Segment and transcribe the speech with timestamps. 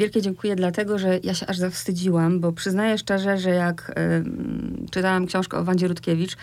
[0.00, 3.92] Wielkie dziękuję dlatego, że ja się aż zawstydziłam, bo przyznaję szczerze, że jak
[4.86, 6.36] y, czytałam książkę o Wandzie Rutkiewicz,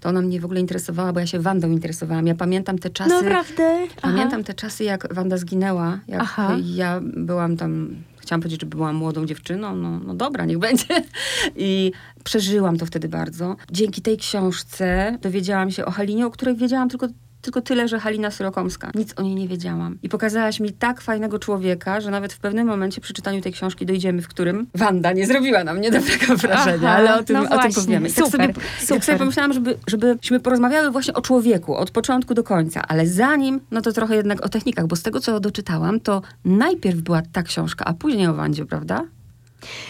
[0.00, 2.26] to ona mnie w ogóle interesowała, bo ja się Wandą interesowałam.
[2.26, 3.10] Ja pamiętam te czasy...
[3.10, 3.86] Naprawdę?
[4.02, 6.56] Pamiętam te czasy, jak Wanda zginęła, jak Aha.
[6.64, 10.86] ja byłam tam chciałam powiedzieć, że byłam młodą dziewczyną, no, no dobra, niech będzie.
[11.56, 11.92] I
[12.24, 13.56] przeżyłam to wtedy bardzo.
[13.72, 17.08] Dzięki tej książce dowiedziałam się o Halinie, o której wiedziałam tylko
[17.40, 18.90] tylko tyle, że Halina Syrokomska.
[18.94, 19.98] Nic o niej nie wiedziałam.
[20.02, 23.86] I pokazałaś mi tak fajnego człowieka, że nawet w pewnym momencie przy czytaniu tej książki
[23.86, 27.58] dojdziemy, w którym Wanda nie zrobiła na mnie dobrego wrażenia, Aha, ale o tym, no
[27.58, 28.08] o tym powiemy.
[28.08, 28.96] I Super, tak sobie, super.
[28.96, 33.60] Tak sobie pomyślałam, żeby, żebyśmy porozmawiały właśnie o człowieku, od początku do końca, ale zanim,
[33.70, 37.42] no to trochę jednak o technikach, bo z tego, co doczytałam, to najpierw była ta
[37.42, 39.04] książka, a później o Wandzie, prawda?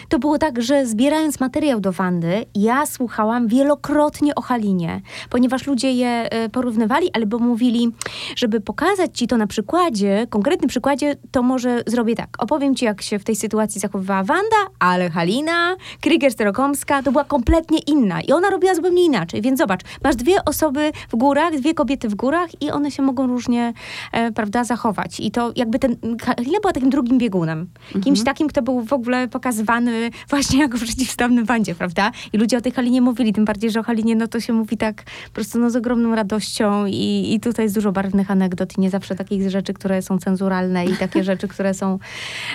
[0.09, 5.91] To było tak, że zbierając materiał do Wandy, ja słuchałam wielokrotnie o Halinie, ponieważ ludzie
[5.91, 7.91] je e, porównywali, albo mówili,
[8.35, 12.29] żeby pokazać ci to na przykładzie, konkretnym przykładzie, to może zrobię tak.
[12.37, 17.23] Opowiem ci, jak się w tej sytuacji zachowywała Wanda, ale Halina, Krieger Sterokomska, to była
[17.23, 19.41] kompletnie inna i ona robiła zupełnie inaczej.
[19.41, 23.27] Więc zobacz, masz dwie osoby w górach, dwie kobiety w górach i one się mogą
[23.27, 23.73] różnie,
[24.11, 25.19] e, prawda, zachować.
[25.19, 27.67] I to jakby ten, Halina była takim drugim biegunem.
[28.03, 29.27] Kimś takim, kto był w ogóle
[29.61, 32.11] pokazywany właśnie jako przeciwstawny Wandzie, prawda?
[32.33, 34.77] I ludzie o tej Halinie mówili, tym bardziej, że o Halinie no to się mówi
[34.77, 38.81] tak po prostu no, z ogromną radością i, i tutaj jest dużo barwnych anegdot i
[38.81, 41.99] nie zawsze takich rzeczy, które są cenzuralne i takie rzeczy, które są,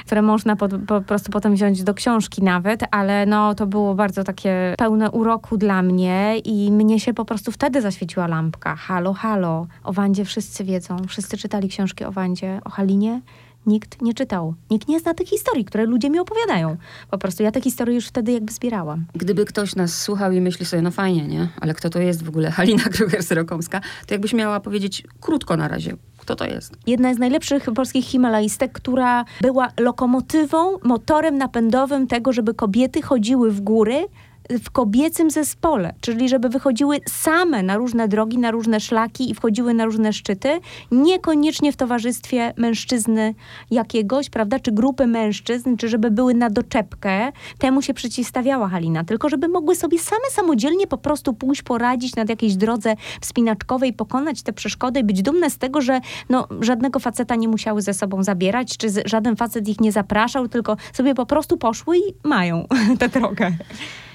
[0.07, 4.25] które można po, po prostu potem wziąć do książki nawet, ale no to było bardzo
[4.25, 8.77] takie pełne uroku dla mnie i mnie się po prostu wtedy zaświeciła lampka.
[8.77, 13.21] Halo, halo, o Wandzie wszyscy wiedzą, wszyscy czytali książki o Wandzie, o Halinie
[13.67, 14.55] nikt nie czytał.
[14.71, 16.77] Nikt nie zna tych historii, które ludzie mi opowiadają.
[17.11, 19.05] Po prostu ja te historie już wtedy jakby zbierałam.
[19.15, 21.49] Gdyby ktoś nas słuchał i myśli sobie, no fajnie, nie?
[21.61, 23.81] Ale kto to jest w ogóle Halina Kruger-Syrokomska?
[24.07, 26.77] To jakbyś miała powiedzieć krótko na razie, kto to jest?
[26.87, 33.61] Jedna z najlepszych polskich himalaistek, która była lokomotywą, motorem napędowym tego, żeby kobiety chodziły w
[33.61, 34.07] góry
[34.51, 39.75] w kobiecym zespole, czyli żeby wychodziły same na różne drogi, na różne szlaki i wchodziły
[39.75, 43.35] na różne szczyty, niekoniecznie w towarzystwie mężczyzny
[43.71, 47.33] jakiegoś, prawda, czy grupy mężczyzn, czy żeby były na doczepkę.
[47.59, 52.25] Temu się przeciwstawiała Halina, tylko żeby mogły sobie same samodzielnie po prostu pójść, poradzić na
[52.29, 57.37] jakiejś drodze wspinaczkowej, pokonać te przeszkody i być dumne z tego, że no, żadnego faceta
[57.37, 61.57] nie musiały ze sobą zabierać, czy żaden facet ich nie zapraszał, tylko sobie po prostu
[61.57, 62.67] poszły i mają
[62.99, 63.53] tę drogę.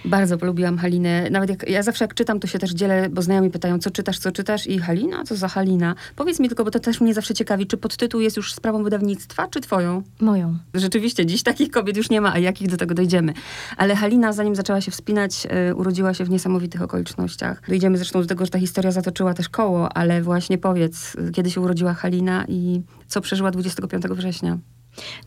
[0.06, 1.30] Bardzo polubiłam Halinę.
[1.30, 4.20] Nawet jak ja zawsze jak czytam, to się też dzielę, bo znajomi pytają, co czytasz,
[4.20, 5.24] co czytasz i Halina?
[5.24, 5.96] Co za Halina?
[6.16, 9.48] Powiedz mi tylko, bo to też mnie zawsze ciekawi, czy podtytuł jest już sprawą wydawnictwa,
[9.48, 10.04] czy twoją?
[10.20, 10.58] Moją.
[10.74, 13.34] Rzeczywiście, dziś takich kobiet już nie ma, a jakich do tego dojdziemy.
[13.78, 17.62] Ale Halina, zanim zaczęła się wspinać, y, urodziła się w niesamowitych okolicznościach.
[17.68, 21.52] Dojdziemy zresztą do tego, że ta historia zatoczyła też koło, ale właśnie powiedz, y, kiedy
[21.52, 24.58] się urodziła Halina i co przeżyła 25 września?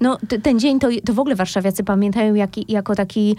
[0.01, 3.37] No, ten dzień to, to w ogóle warszawiacy pamiętają jak, jako taki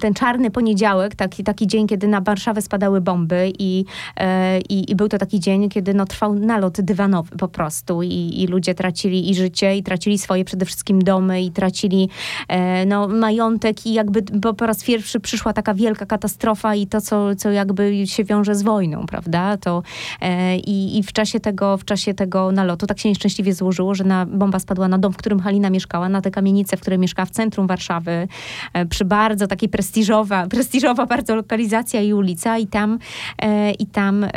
[0.00, 3.84] ten czarny poniedziałek, taki, taki dzień, kiedy na Warszawę spadały bomby i,
[4.16, 8.42] e, i, i był to taki dzień, kiedy no, trwał nalot dywanowy po prostu i,
[8.42, 12.08] i ludzie tracili i życie, i tracili swoje przede wszystkim domy, i tracili
[12.48, 17.00] e, no, majątek i jakby po, po raz pierwszy przyszła taka wielka katastrofa i to,
[17.00, 19.56] co, co jakby się wiąże z wojną, prawda?
[19.56, 19.82] To,
[20.20, 24.04] e, i, I w czasie tego, w czasie tego nalotu tak się nieszczęśliwie złożyło, że
[24.04, 27.26] na, bomba spadła na dom, w którym Halina mieszkała, na tę kamienicę, w której mieszkała
[27.26, 28.28] w centrum Warszawy,
[28.72, 32.58] e, przy bardzo takiej prestiżowa, prestiżowa bardzo lokalizacja i ulica.
[32.58, 32.98] I tam,
[33.42, 34.30] e, i tam e,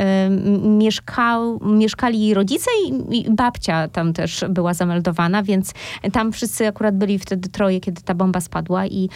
[0.63, 5.73] mieszkał, mieszkali jej rodzice i, i babcia tam też była zameldowana, więc
[6.11, 8.85] tam wszyscy akurat byli wtedy troje, kiedy ta bomba spadła.
[8.85, 9.09] I,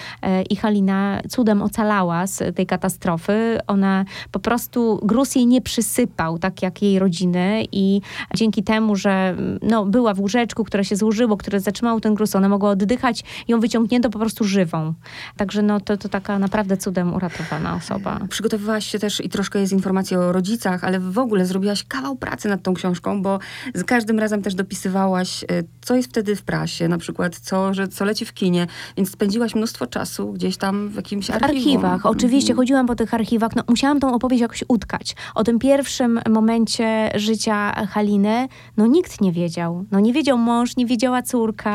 [0.50, 3.60] i Halina cudem ocalała z tej katastrofy.
[3.68, 7.66] Ona po prostu, gruz jej nie przysypał, tak jak jej rodziny.
[7.72, 8.02] I
[8.36, 12.50] dzięki temu, że no, była w łóżeczku, które się złożyło, które zatrzymało ten gruz, ona
[12.50, 14.94] mogła oddychać, ją wyciągnięto po prostu żywą.
[15.38, 18.20] Także no, to, to taka naprawdę cudem uratowana osoba.
[18.30, 22.50] Przygotowywałaś się też i troszkę jest informacji o rodzicach, ale w ogóle zrobiłaś kawał pracy
[22.50, 23.40] nad tą książką, bo
[23.74, 25.48] z każdym razem też dopisywałaś, y,
[25.82, 28.68] co jest wtedy w prasie, na przykład co, że, co leci w kinie,
[28.98, 31.56] więc spędziłaś mnóstwo czasu gdzieś tam w jakimś W archiwum.
[31.58, 32.58] archiwach, oczywiście, Mhm.
[32.58, 33.56] chodziłam po tych archiwach.
[33.56, 35.16] No, musiałam tą opowieść jakoś utkać.
[35.36, 38.48] O tym pierwszym momencie życia Haliny,
[38.78, 39.86] no nikt nie wiedział.
[39.92, 41.75] No nie wiedział mąż, nie wiedziała córka.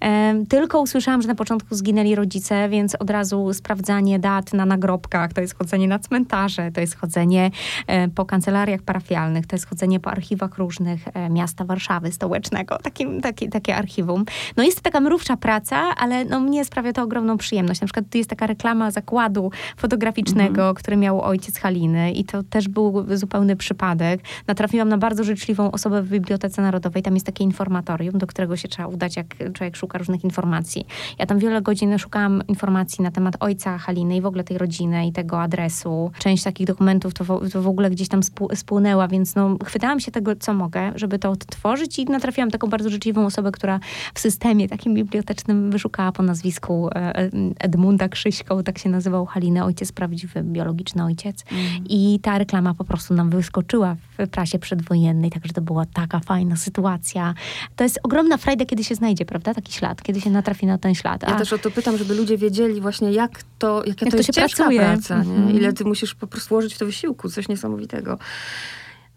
[0.00, 5.32] Em, tylko usłyszałam, że na początku zginęli rodzice, więc od razu sprawdzanie dat na nagrobkach,
[5.32, 7.50] to jest chodzenie na cmentarze, to jest chodzenie
[7.86, 13.20] e, po kancelariach parafialnych, to jest chodzenie po archiwach różnych e, miasta Warszawy stołecznego, takim,
[13.20, 14.24] taki, takie archiwum.
[14.56, 17.80] No jest to taka mrówcza praca, ale no, mnie sprawia to ogromną przyjemność.
[17.80, 22.68] Na przykład tu jest taka reklama zakładu fotograficznego, który miał ojciec Haliny i to też
[22.68, 24.20] był zupełny przypadek.
[24.46, 27.02] Natrafiłam na bardzo życzliwą osobę w Bibliotece Narodowej.
[27.02, 30.86] Tam jest takie informatorium, do którego się trzeba udać, jak jak człowiek szuka różnych informacji.
[31.18, 35.06] Ja tam wiele godzin szukałam informacji na temat ojca Haliny i w ogóle tej rodziny
[35.06, 36.10] i tego adresu.
[36.18, 38.20] Część takich dokumentów to w, to w ogóle gdzieś tam
[38.54, 42.90] spłynęła, więc no, chwytałam się tego, co mogę, żeby to odtworzyć i natrafiłam taką bardzo
[42.90, 43.80] życzliwą osobę, która
[44.14, 49.64] w systemie takim bibliotecznym wyszukała po nazwisku e, e, Edmunda Krzyśką, tak się nazywał Haliny,
[49.64, 51.44] ojciec prawdziwy, biologiczny ojciec.
[51.52, 51.64] Mm.
[51.88, 56.56] I ta reklama po prostu nam wyskoczyła w prasie przedwojennej, także to była taka fajna
[56.56, 57.34] sytuacja.
[57.76, 60.94] To jest ogromna frajda, kiedy się znajdzie, prawda, taki ślad, kiedy się natrafi na ten
[60.94, 61.24] ślad.
[61.24, 61.30] A...
[61.30, 64.16] Ja też o to pytam, żeby ludzie wiedzieli właśnie, jak to, jakie jak to, to
[64.16, 64.80] jest się ciężka pracuje.
[64.80, 65.34] praca, nie?
[65.34, 65.50] Mm.
[65.50, 68.18] ile ty musisz po prostu włożyć w to wysiłku, coś niesamowitego.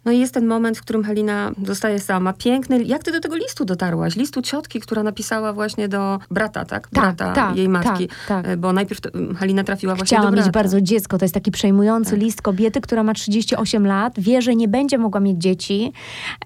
[0.07, 2.33] No i jest ten moment, w którym Halina zostaje sama.
[2.33, 2.83] Piękny.
[2.83, 4.15] Jak ty do tego listu dotarłaś?
[4.15, 6.87] Listu ciotki, która napisała właśnie do brata, tak?
[6.87, 8.07] tak brata tak, jej matki.
[8.07, 8.47] Tak, tak.
[8.47, 10.47] E, bo najpierw to, Halina trafiła właśnie Chciała do brata.
[10.47, 11.17] mieć bardzo dziecko.
[11.17, 12.19] To jest taki przejmujący tak.
[12.19, 15.93] list kobiety, która ma 38 lat, wie, że nie będzie mogła mieć dzieci,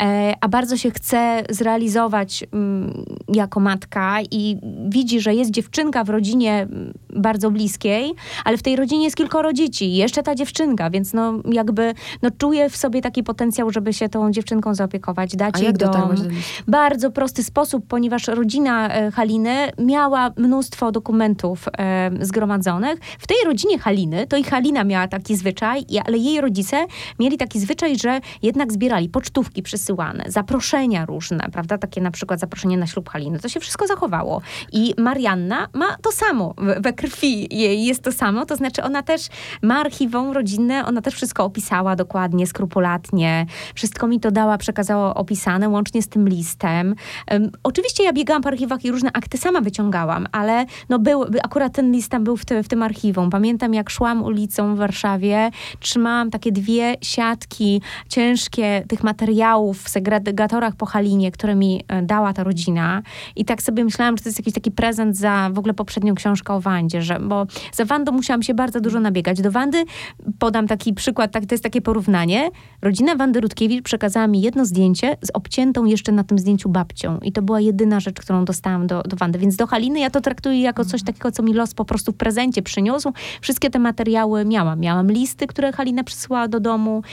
[0.01, 4.57] e, a bardzo się chce zrealizować mm, jako matka i
[4.89, 8.13] widzi, że jest dziewczynka w rodzinie mm, bardzo bliskiej,
[8.45, 9.95] ale w tej rodzinie jest kilkoro dzieci.
[9.95, 14.09] Jeszcze ta dziewczynka, więc no jakby no, czuje w sobie taki potencjał potencjał, żeby się
[14.09, 15.91] tą dziewczynką zaopiekować, dać A jej dom.
[15.91, 16.23] Do
[16.67, 22.99] Bardzo prosty sposób, ponieważ rodzina e, Haliny miała mnóstwo dokumentów e, zgromadzonych.
[23.19, 26.85] W tej rodzinie Haliny, to i Halina miała taki zwyczaj, ale jej rodzice
[27.19, 31.77] mieli taki zwyczaj, że jednak zbierali pocztówki przysyłane, zaproszenia różne, prawda?
[31.77, 33.39] Takie na przykład zaproszenie na ślub Haliny.
[33.39, 34.41] To się wszystko zachowało.
[34.71, 37.57] I Marianna ma to samo we krwi.
[37.57, 39.27] Jej jest to samo, to znaczy ona też
[39.61, 43.30] ma archiwum rodzinne, ona też wszystko opisała dokładnie, skrupulatnie,
[43.75, 46.95] wszystko mi to dała, przekazała opisane, łącznie z tym listem.
[47.31, 51.73] Um, oczywiście ja biegałam po archiwach i różne akty sama wyciągałam, ale no był, akurat
[51.73, 53.29] ten list tam był w, te, w tym archiwum.
[53.29, 60.75] Pamiętam, jak szłam ulicą w Warszawie, trzymałam takie dwie siatki ciężkie tych materiałów w segregatorach
[60.75, 63.01] po Halinie, które mi e, dała ta rodzina.
[63.35, 66.53] I tak sobie myślałam, że to jest jakiś taki prezent za w ogóle poprzednią książkę
[66.53, 69.41] o Wandzie, że, bo za Wandą musiałam się bardzo dużo nabiegać.
[69.41, 69.83] Do Wandy
[70.39, 72.49] podam taki przykład, tak, to jest takie porównanie.
[72.81, 77.19] Rodzina Wandy Rutkiewicz przekazała mi jedno zdjęcie z obciętą jeszcze na tym zdjęciu babcią.
[77.19, 79.39] I to była jedyna rzecz, którą dostałam do, do Wandy.
[79.39, 82.15] Więc do Haliny ja to traktuję jako coś takiego, co mi los po prostu w
[82.15, 83.13] prezencie przyniósł.
[83.41, 84.79] Wszystkie te materiały miałam.
[84.79, 87.03] Miałam listy, które Halina przysłała do domu.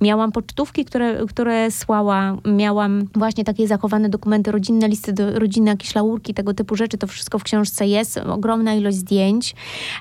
[0.00, 2.36] Miałam pocztówki, które, które słała.
[2.46, 6.98] Miałam właśnie takie zachowane dokumenty rodzinne, listy do rodziny, jakieś laurki, tego typu rzeczy.
[6.98, 8.18] To wszystko w książce jest.
[8.18, 9.54] Ogromna ilość zdjęć.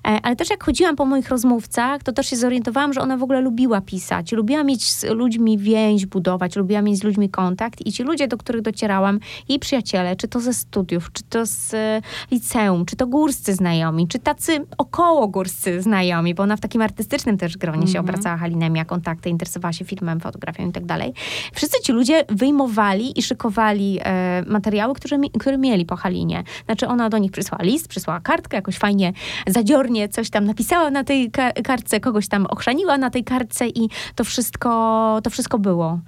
[0.07, 3.23] E, ale też jak chodziłam po moich rozmówcach, to też się zorientowałam, że ona w
[3.23, 4.31] ogóle lubiła pisać.
[4.31, 8.38] Lubiła mieć z ludźmi więź budować, lubiłam mieć z ludźmi kontakt i ci ludzie, do
[8.38, 9.19] których docierałam,
[9.50, 12.01] jej przyjaciele, czy to ze studiów, czy to z e,
[12.31, 17.38] liceum, czy to górscy znajomi, czy tacy około górscy znajomi, bo ona w takim artystycznym
[17.38, 17.92] też gronie mm -hmm.
[17.92, 18.15] się mhm.
[18.15, 21.13] obracała Halina, miała kontakty, interesowała się filmem, fotografią i tak dalej.
[21.54, 26.44] Wszyscy ci ludzie wyjmowali i szykowali e, materiały, które, mi, które mieli po Halinie.
[26.65, 29.13] Znaczy ona do nich przysłała list, przysłała kartkę, jakoś fajnie,
[29.48, 33.89] zadziornie coś tam napisała na tej ka kartce, kogoś tam ochrzaniła na tej kartce i
[34.15, 35.99] to wszystko, to wszystko wszystko było.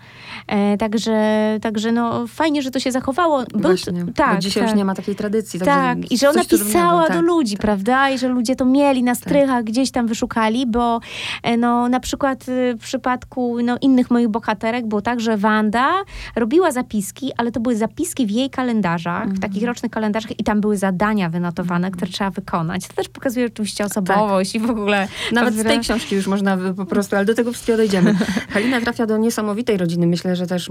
[0.48, 3.44] E, także, także no, fajnie, że to się zachowało.
[3.44, 4.72] Był, Właśnie, tak, dzisiaj tak.
[4.72, 5.60] już nie ma takiej tradycji.
[5.60, 7.62] Tak, i że ona pisała do tak, ludzi, tak.
[7.62, 8.10] prawda?
[8.10, 9.24] I że ludzie to mieli na tak.
[9.24, 11.00] strychach, gdzieś tam wyszukali, bo
[11.44, 15.90] e, no, na przykład y, w przypadku no, innych moich bohaterek było tak, że Wanda
[16.36, 19.68] robiła zapiski, ale to były zapiski w jej kalendarzach, w takich mhm.
[19.68, 21.94] rocznych kalendarzach i tam były zadania wynotowane, mhm.
[21.94, 22.88] które trzeba wykonać.
[22.88, 25.08] To też pokazuje oczywiście osobowość i w ogóle...
[25.32, 28.16] Nawet z tej książki już można po prostu, ale do tego wszystkiego dojdziemy.
[28.54, 30.08] Halina trafia do niesamowitego niesamowitej rodziny.
[30.08, 30.70] Myślę, że też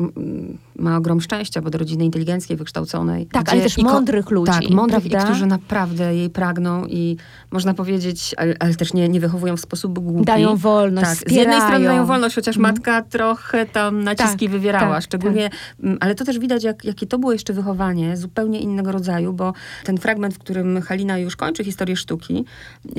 [0.79, 3.27] ma ogrom szczęścia, bo do rodziny inteligenckiej, wykształconej.
[3.27, 4.53] Tak, ale też mądrych ludzi.
[4.53, 7.17] Tak, mądrych, i którzy naprawdę jej pragną i
[7.51, 10.25] można powiedzieć, ale, ale, też nie, nie wychowują w sposób głupi.
[10.25, 12.71] Dają wolność, tak, Z jednej strony dają wolność, chociaż mm.
[12.71, 14.95] matka trochę tam naciski tak, wywierała.
[14.95, 15.91] Tak, szczególnie, tak.
[16.01, 19.53] ale to też widać, jak, jakie to było jeszcze wychowanie, zupełnie innego rodzaju, bo
[19.85, 22.45] ten fragment, w którym Halina już kończy historię sztuki,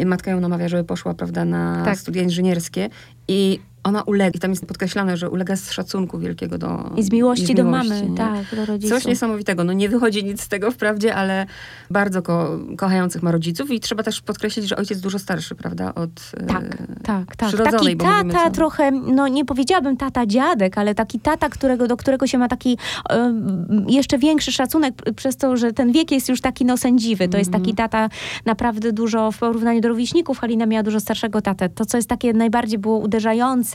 [0.05, 1.97] matka ją namawia, żeby poszła, prawda, na tak.
[1.97, 2.89] studia inżynierskie
[3.27, 7.11] i ona ulega, i tam jest podkreślone, że ulega z szacunku wielkiego do I z
[7.11, 8.17] miłości, i z miłości do mamy, nie?
[8.17, 8.97] tak, do rodziców.
[8.97, 9.63] Coś niesamowitego.
[9.63, 11.45] No nie wychodzi nic z tego wprawdzie, ale
[11.89, 16.09] bardzo ko kochających ma rodziców i trzeba też podkreślić, że ojciec dużo starszy, prawda, od
[16.47, 17.51] Tak, e, tak, tak.
[17.71, 22.37] Taki tata trochę, no nie powiedziałabym tata dziadek, ale taki tata, którego, do którego się
[22.37, 22.77] ma taki
[23.09, 23.33] e,
[23.87, 27.27] jeszcze większy szacunek przez to, że ten wiek jest już taki no sędziwy.
[27.27, 27.75] To jest taki mhm.
[27.75, 28.09] tata
[28.45, 30.39] naprawdę dużo w porównaniu do rówieśników.
[30.39, 31.69] Halina miała dużo starszego tatę.
[31.69, 33.68] To, co jest takie najbardziej było uderzające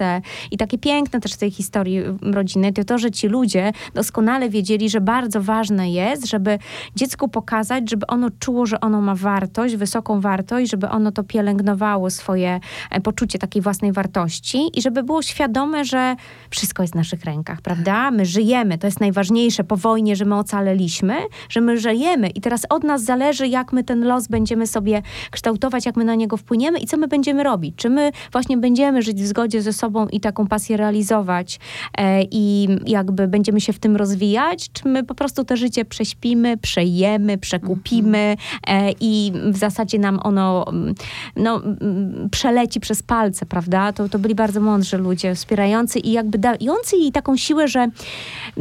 [0.51, 4.91] I takie piękne też w tej historii rodziny to to, że ci ludzie doskonale wiedzieli,
[4.91, 6.59] że bardzo ważne jest, żeby
[6.97, 12.11] dziecku pokazać, żeby ono czuło, że ono ma wartość, wysoką wartość, żeby ono to pielęgnowało
[12.11, 12.61] swoje
[12.91, 16.17] e, poczucie takiej własnej wartości i żeby było świadome, że
[16.51, 18.11] wszystko jest w naszych rękach, prawda?
[18.11, 21.15] My żyjemy, to jest najważniejsze po wojnie, że my ocaleliśmy,
[21.49, 25.87] że my żyjemy i teraz od nas zależy, jak my ten los będziemy sobie kształtować,
[25.87, 27.75] jak my na niego wpłyniemy i co my będziemy robić.
[27.77, 31.59] Czy my właśnie będziemy żyć w zgodzie ze sobą i taką pasję realizować
[31.99, 36.57] e, i jakby będziemy się w tym rozwijać, czy my po prostu to życie prześpimy,
[36.57, 38.37] przejemy, przekupimy
[38.67, 40.95] e, i w zasadzie nam ono mm,
[41.37, 43.93] no, mm, przeleci przez palce, prawda?
[43.93, 47.89] To, to byli bardzo mądrzy ludzie, wspierający i jakby dający jej taką siłę, że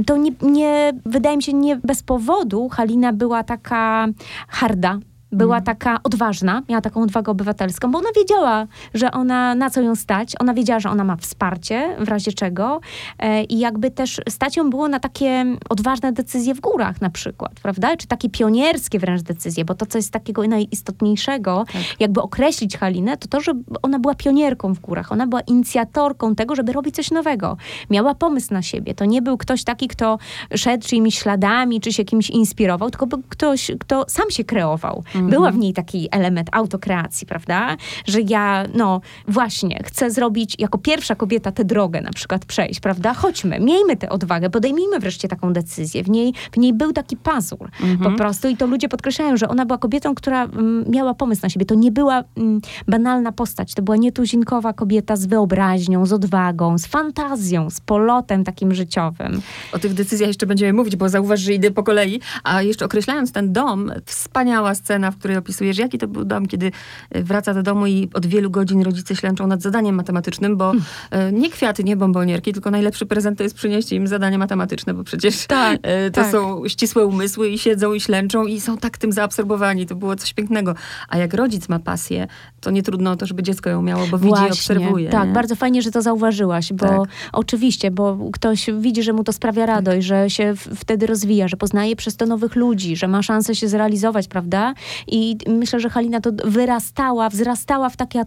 [0.06, 4.08] to nie, nie wydaje mi się, nie bez powodu Halina była taka
[4.48, 5.00] harda,
[5.34, 5.66] była mm.
[5.66, 10.34] taka odważna, miała taką odwagę obywatelską, bo ona wiedziała, że ona, na co ją stać,
[10.40, 12.80] ona wiedziała, że ona ma wsparcie w razie czego
[13.20, 17.52] e, i jakby też stać ją było na takie odważne decyzje w górach na przykład,
[17.64, 17.98] prawda?
[17.98, 21.82] Czy takie pionierskie wręcz decyzje, bo to, co jest takiego najistotniejszego, tak.
[22.00, 26.56] jakby określić Halinę, to to, że ona była pionierką w górach, ona była inicjatorką tego,
[26.56, 27.58] żeby robić coś nowego.
[27.90, 28.96] Miała pomysł na siebie.
[28.96, 30.18] To nie był ktoś taki, kto
[30.56, 35.04] szedł czyimiś śladami, czy się kimś inspirował, tylko był ktoś, kto sam się kreował.
[35.24, 35.42] Mm Mhm.
[35.42, 37.78] Była w niej taki element autokreacji, prawda?
[38.08, 43.14] Że ja, no właśnie, chcę zrobić jako pierwsza kobieta tę drogę na przykład przejść, prawda?
[43.14, 46.04] Chodźmy, miejmy tę odwagę, podejmijmy wreszcie taką decyzję.
[46.04, 48.12] W niej, w niej był taki pazur mhm.
[48.12, 51.50] po prostu i to ludzie podkreślają, że ona była kobietą, która mm, miała pomysł na
[51.50, 51.66] siebie.
[51.66, 56.86] To nie była mm, banalna postać, to była nietuzinkowa kobieta z wyobraźnią, z odwagą, z
[56.86, 59.42] fantazją, z polotem takim życiowym.
[59.72, 62.20] O tych decyzjach jeszcze będziemy mówić, bo zauważ, że idę po kolei.
[62.44, 66.72] A jeszcze określając ten dom, wspaniała scena, w której opisujesz, jaki to był dom, kiedy
[67.10, 70.72] e, wraca do domu i od wielu godzin rodzice ślęczą nad zadaniem matematycznym, bo
[71.12, 71.40] hmm.
[71.40, 75.46] nie kwiaty, nie bombonierki, tylko najlepszy prezent to jest przynieść im zadanie matematyczne, bo przecież
[75.48, 76.32] tak, e, to tak.
[76.32, 79.86] są ścisłe umysły i siedzą i ślęczą i są tak tym zaabsorbowani.
[79.86, 80.76] To było coś pięknego.
[81.10, 82.28] A jak rodzic ma pasję,
[82.62, 85.10] to nie trudno o to, żeby dziecko ją miało, bo Właśnie, widzi, obserwuje.
[85.10, 85.34] Tak, nie?
[85.34, 87.10] bardzo fajnie, że to zauważyłaś, bo tak.
[87.34, 90.18] oczywiście, bo ktoś widzi, że mu to sprawia radość, tak.
[90.18, 94.28] że się wtedy rozwija, że poznaje przez to nowych ludzi, że ma szansę się zrealizować,
[94.28, 94.74] prawda?
[95.08, 98.22] I myślę, że Halina to wyrastała, wzrastała w takiej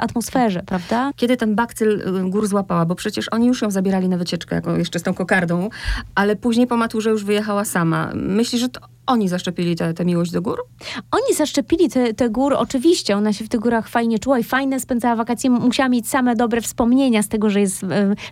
[0.00, 1.10] atmosferze, prawda?
[1.16, 4.76] Kiedy ten bakcyl y, gór złapała, bo przecież oni już ją zabierali na wycieczkę, jako
[4.76, 5.68] jeszcze z tą kokardą,
[6.14, 8.10] ale później po maturze już wyjechała sama.
[8.14, 10.64] Myślisz, że to oni zaszczepili tę miłość do gór?
[11.10, 13.16] Oni zaszczepili te, te gór, oczywiście.
[13.16, 15.50] Ona się w tych górach fajnie czuła i fajne spędzała wakacje.
[15.50, 17.84] Musiała mieć same dobre wspomnienia z tego, że, jest,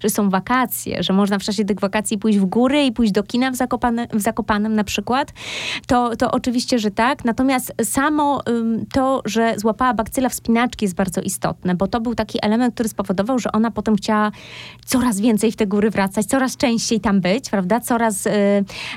[0.03, 3.23] że są wakacje, że można w czasie tych wakacji pójść w góry i pójść do
[3.23, 5.33] kina w, Zakopane, w Zakopanem na przykład.
[5.87, 7.25] To, to oczywiście, że tak.
[7.25, 8.43] Natomiast samo
[8.93, 13.39] to, że złapała bakcyla wspinaczki jest bardzo istotne, bo to był taki element, który spowodował,
[13.39, 14.33] że ona potem chciała
[14.87, 17.81] coraz więcej w te góry wracać, coraz częściej tam być, prawda?
[17.81, 18.31] Coraz, y,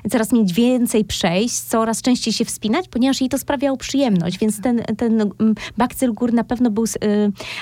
[0.10, 4.84] coraz mieć więcej przejść, coraz częściej się wspinać, ponieważ jej to sprawiało przyjemność, więc ten,
[4.98, 6.88] ten mm, bakcyl gór na pewno był y,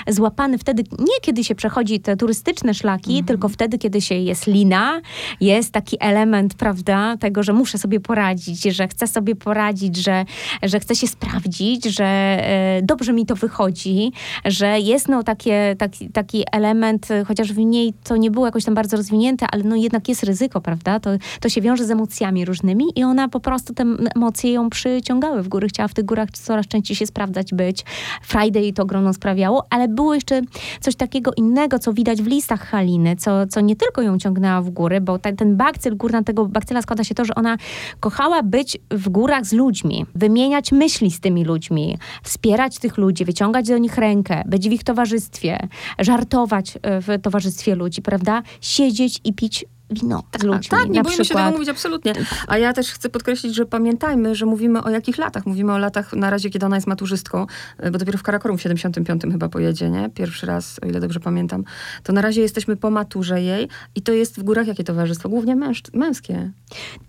[0.08, 3.26] złapany wtedy, nie kiedy się przechodzi te turystyczne szlaki, mhm.
[3.26, 5.00] tylko wtedy, kiedy się jest lina,
[5.40, 10.24] jest taki element, prawda, tego, że muszę sobie poradzić, że chcę sobie poradzić, że,
[10.62, 12.38] że chcę się sprawdzić, że
[12.78, 14.12] y, dobrze mi to wychodzi,
[14.44, 18.74] że jest no takie, taki, taki element, chociaż w niej to nie było jakoś tam
[18.74, 21.10] bardzo rozwinięte, ale no jednak jest ryzyko, prawda, to,
[21.40, 23.84] to się wiąże z emocjami różnymi i ona po prostu te
[24.16, 25.68] emocje ją przyciągały w góry.
[25.68, 27.84] Chciała w tych górach coraz częściej się sprawdzać, być.
[28.22, 30.42] Friday to grono sprawiało, ale było jeszcze
[30.80, 34.70] coś takiego innego, co widać w listach Haliny, co, co nie tylko ją ciągnęła w
[34.70, 37.56] góry, bo ten, ten bakcyl, górna tego bakcyla składa się to, że ona
[38.00, 43.68] kochała być w górach z ludźmi, wymieniać myśli z tymi ludźmi, wspierać tych ludzi, wyciągać
[43.68, 48.42] do nich rękę, być w ich towarzystwie, żartować e, w towarzystwie ludzi, prawda?
[48.60, 50.68] Siedzieć i pić wino z ludźmi.
[50.68, 52.12] Tak, nie boimy się tego mówić, absolutnie.
[52.46, 55.46] A ja też chcę podkreślić, że pamiętajmy, że mówimy o jakich latach.
[55.46, 57.46] Mówimy o latach na razie, kiedy ona jest maturzystką,
[57.78, 60.10] e, bo dopiero w Karakorum w 75 chyba pojedzie, nie?
[60.14, 61.64] Pierwszy raz, o ile dobrze pamiętam.
[62.02, 65.28] To na razie jesteśmy po maturze jej i to jest w górach jakie towarzystwo?
[65.28, 66.50] Głównie męż- męskie.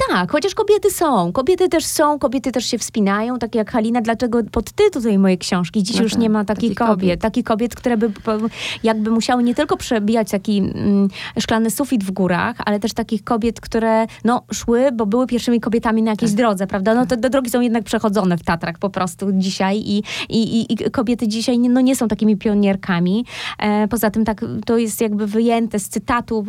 [0.09, 1.31] Tak, chociaż kobiety są.
[1.31, 4.01] Kobiety też są, kobiety też się wspinają, tak jak Halina.
[4.01, 5.83] Dlaczego podtytuł tej mojej książki?
[5.83, 6.95] Dziś no już tak, nie ma takich, takich kobiet.
[6.95, 7.21] kobiet.
[7.21, 8.11] Takich kobiet, które by
[8.83, 11.07] jakby musiały nie tylko przebijać taki mm,
[11.39, 16.03] szklany sufit w górach, ale też takich kobiet, które no, szły, bo były pierwszymi kobietami
[16.03, 16.37] na jakiejś tak.
[16.37, 16.95] drodze, prawda?
[16.95, 20.91] No te, te drogi są jednak przechodzone w Tatrach po prostu dzisiaj i, i, i
[20.91, 23.25] kobiety dzisiaj no, nie są takimi pionierkami.
[23.59, 26.45] E, poza tym tak, to jest jakby wyjęte z cytatu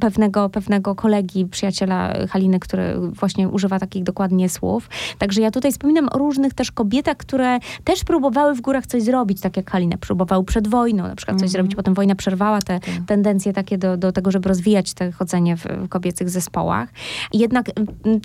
[0.00, 4.88] pewnego, pewnego kolegi, przyjaciela Haliny, który właśnie używa takich dokładnie słów.
[5.18, 9.40] Także ja tutaj wspominam o różnych też kobietach, które też próbowały w górach coś zrobić,
[9.40, 11.52] tak jak Halina próbowały przed wojną na przykład coś mm -hmm.
[11.52, 12.94] zrobić, potem wojna przerwała te tak.
[13.06, 16.88] tendencje takie do, do tego, żeby rozwijać te chodzenie w, w kobiecych zespołach.
[17.32, 17.66] Jednak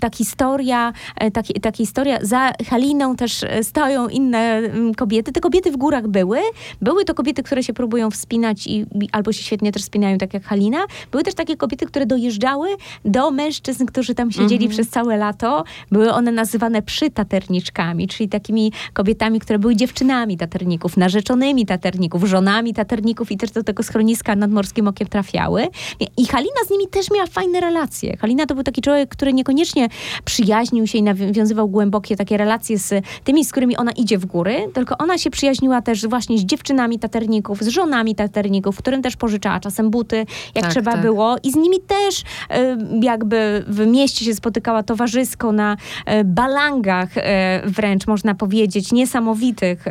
[0.00, 4.62] ta historia, e, ta, ta historia, za Haliną też e, stoją inne
[4.96, 5.32] kobiety.
[5.32, 6.38] Te kobiety w górach były.
[6.80, 10.44] Były to kobiety, które się próbują wspinać i albo się świetnie też wspinają, tak jak
[10.44, 10.78] Halina.
[11.12, 12.68] Były też takie kobiety, które dojeżdżały
[13.04, 14.70] do mężczyzn, którzy tam siedzieli -hmm.
[14.70, 15.64] przez całe lato.
[15.90, 23.32] Były one nazywane przytaterniczkami, czyli takimi kobietami, które były dziewczynami taterników, narzeczonymi taterników, żonami taterników
[23.32, 25.68] i też do tego schroniska nad Morskim Okiem trafiały.
[26.16, 28.16] I Halina z nimi też miała fajne relacje.
[28.16, 29.88] Halina to był taki człowiek, który niekoniecznie
[30.24, 34.56] przyjaźnił się i nawiązywał głębokie takie relacje z tymi, z którymi ona idzie w góry,
[34.74, 39.60] tylko ona się przyjaźniła też właśnie z dziewczynami taterników, z żonami taterników, którym też pożyczała
[39.60, 40.16] czasem buty,
[40.54, 41.02] jak tak, trzeba tak.
[41.02, 41.36] było.
[41.42, 42.22] I z nimi też
[43.02, 49.84] jakby w mieście się spotykała towarzysko na e, balangach e, wręcz, można powiedzieć, niesamowitych,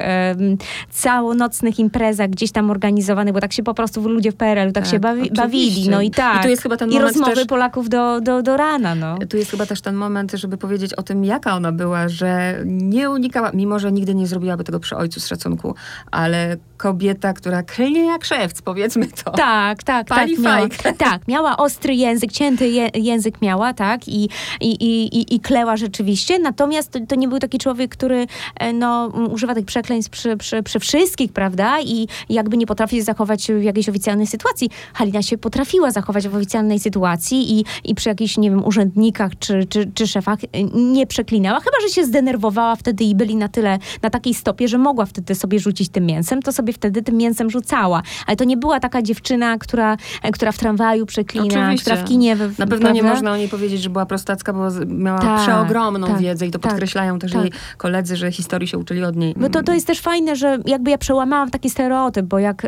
[0.89, 4.91] całonocnych imprezach gdzieś tam organizowanych, bo tak się po prostu ludzie w PRL-u tak, tak
[4.91, 5.89] się bawi, bawili.
[5.89, 6.39] No i tak.
[6.39, 8.95] I tu jest chyba ten I rozmowy też, Polaków do, do, do rana.
[8.95, 9.17] No.
[9.29, 13.09] Tu jest chyba też ten moment, żeby powiedzieć o tym, jaka ona była, że nie
[13.09, 15.75] unikała, mimo że nigdy nie zrobiłaby tego przy ojcu z szacunku,
[16.11, 19.31] ale kobieta, która klnie jak szewc, powiedzmy to.
[19.31, 20.43] Tak, tak, Pali tak.
[20.43, 20.67] Miała,
[21.09, 24.29] tak, miała ostry język, cięty je, język miała, tak, i,
[24.61, 29.07] i, i, i kleła rzeczywiście, natomiast to, to, nie był taki człowiek, który e, no,
[29.07, 33.89] używa tych przekleństw przy, przy, przy wszystkich, prawda, i jakby nie potrafi zachować w jakiejś
[33.89, 34.69] oficjalnej sytuacji.
[34.93, 36.95] Halina się potrafiła zachować w oficjalnej sytuacji
[37.31, 41.77] i, i przy jakichś, nie wiem, urzędnikach czy, czy, czy szefach e, nie przeklinała, chyba,
[41.81, 45.59] że się zdenerwowała wtedy i byli na tyle, na takiej stopie, że mogła wtedy sobie
[45.59, 48.01] rzucić tym mięsem, to sobie wtedy tym mięsem rzucała.
[48.27, 51.91] Ale to nie była taka dziewczyna, która, e, która w tramwaju przeklina, Oczywiście.
[51.91, 52.35] która w kinie...
[52.35, 52.91] W, na pewno prawda?
[52.91, 56.51] nie można o niej powiedzieć, że była prostacka, bo miała tak, przeogromną tak, wiedzę i
[56.51, 57.41] to tak, podkreślają też tak.
[57.41, 59.33] jej koledzy, że historii się uczyli od niej.
[59.37, 62.67] Bo to, to jest też fajne, że jakby ja przełamałam taki stereotyp, bo jak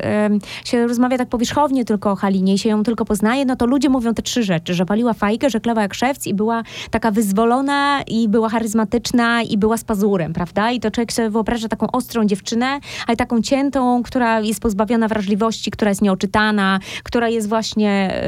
[0.66, 3.90] się rozmawia tak powierzchownie tylko o Halinie i się ją tylko poznaje, no to ludzie
[3.90, 8.02] mówią te trzy rzeczy, że paliła fajkę, że klewa jak szewc i była taka wyzwolona
[8.08, 10.72] i była charyzmatyczna i była z pazurem, prawda?
[10.72, 15.72] I to człowiek sobie wyobraża taką ostrą dziewczynę, ale taką ciętą, która jest pozbawiona wrażliwości,
[15.72, 18.22] która jest nieoczytana, która jest właśnie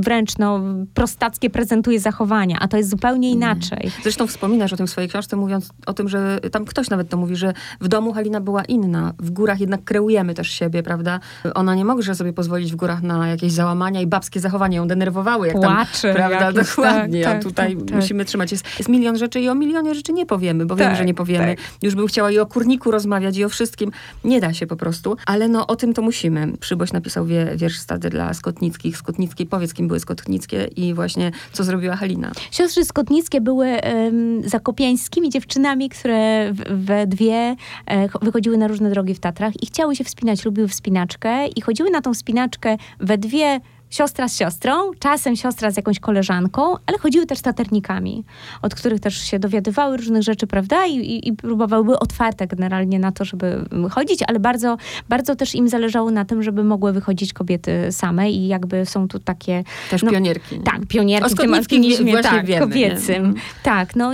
[0.00, 0.60] wręcz no,
[0.94, 3.38] prostackie prezentuje zachowania, a to jest zupełnie mm.
[3.38, 3.90] inaczej.
[4.02, 7.16] Zresztą wspominasz o tym w swojej książce, mówiąc o tym, że tam ktoś nawet to
[7.16, 9.12] mówi, że w domu Halina była inna.
[9.18, 11.20] W górach jednak kreujemy też siebie, prawda?
[11.54, 15.43] Ona nie może sobie pozwolić w górach na jakieś załamania i babskie zachowania ją denerwowały.
[15.46, 16.14] Jak Płacze.
[16.14, 16.46] Tam, prawda?
[16.46, 17.24] Jakieś, Dokładnie.
[17.24, 17.96] Tak, a tutaj tak, tak.
[17.96, 18.52] musimy trzymać.
[18.52, 21.14] Jest, jest milion rzeczy i o milionie rzeczy nie powiemy, bo tak, wiemy, że nie
[21.14, 21.56] powiemy.
[21.56, 21.64] Tak.
[21.82, 23.90] Już bym chciała i o kurniku rozmawiać i o wszystkim.
[24.24, 25.16] Nie da się po prostu.
[25.26, 26.52] Ale no o tym to musimy.
[26.60, 28.96] Przyboś napisał wie, wiersz stady dla Skotnickich.
[28.96, 32.32] Skotnickiej, powiedz kim były Skotnickie i właśnie co zrobiła Halina.
[32.50, 39.20] Siostry Skotnickie były um, zakopiańskimi dziewczynami, które we dwie e, wychodziły na różne drogi w
[39.20, 43.60] Tatrach i chciały się wspinać, lubiły wspinaczkę i chodziły na tą wspinaczkę we dwie
[43.94, 48.24] siostra z siostrą, czasem siostra z jakąś koleżanką, ale chodziły też z taternikami,
[48.62, 50.86] od których też się dowiadywały różnych rzeczy, prawda?
[50.86, 54.76] I, i, i próbowały, były otwarte generalnie na to, żeby chodzić, ale bardzo,
[55.08, 59.18] bardzo też im zależało na tym, żeby mogły wychodzić kobiety same i jakby są tu
[59.18, 59.64] takie...
[59.90, 60.60] Też no, pionierki.
[60.60, 63.34] Tak, pionierki o w tym alpinizmie, tak, wiemy, kobiecym.
[63.34, 63.40] Nie?
[63.62, 64.12] Tak, no,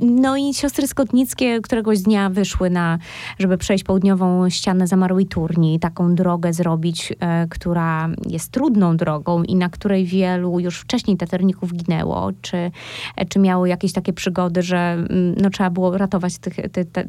[0.00, 2.98] no i siostry skotnickie któregoś dnia wyszły na,
[3.38, 9.42] żeby przejść południową ścianę zamarłej turni, taką drogę zrobić, e, która jest trudną drogą, drogą
[9.42, 12.70] i na której wielu już wcześniej taterników ginęło, czy,
[13.28, 16.56] czy miało jakieś takie przygody, że mm, no, trzeba było ratować tych,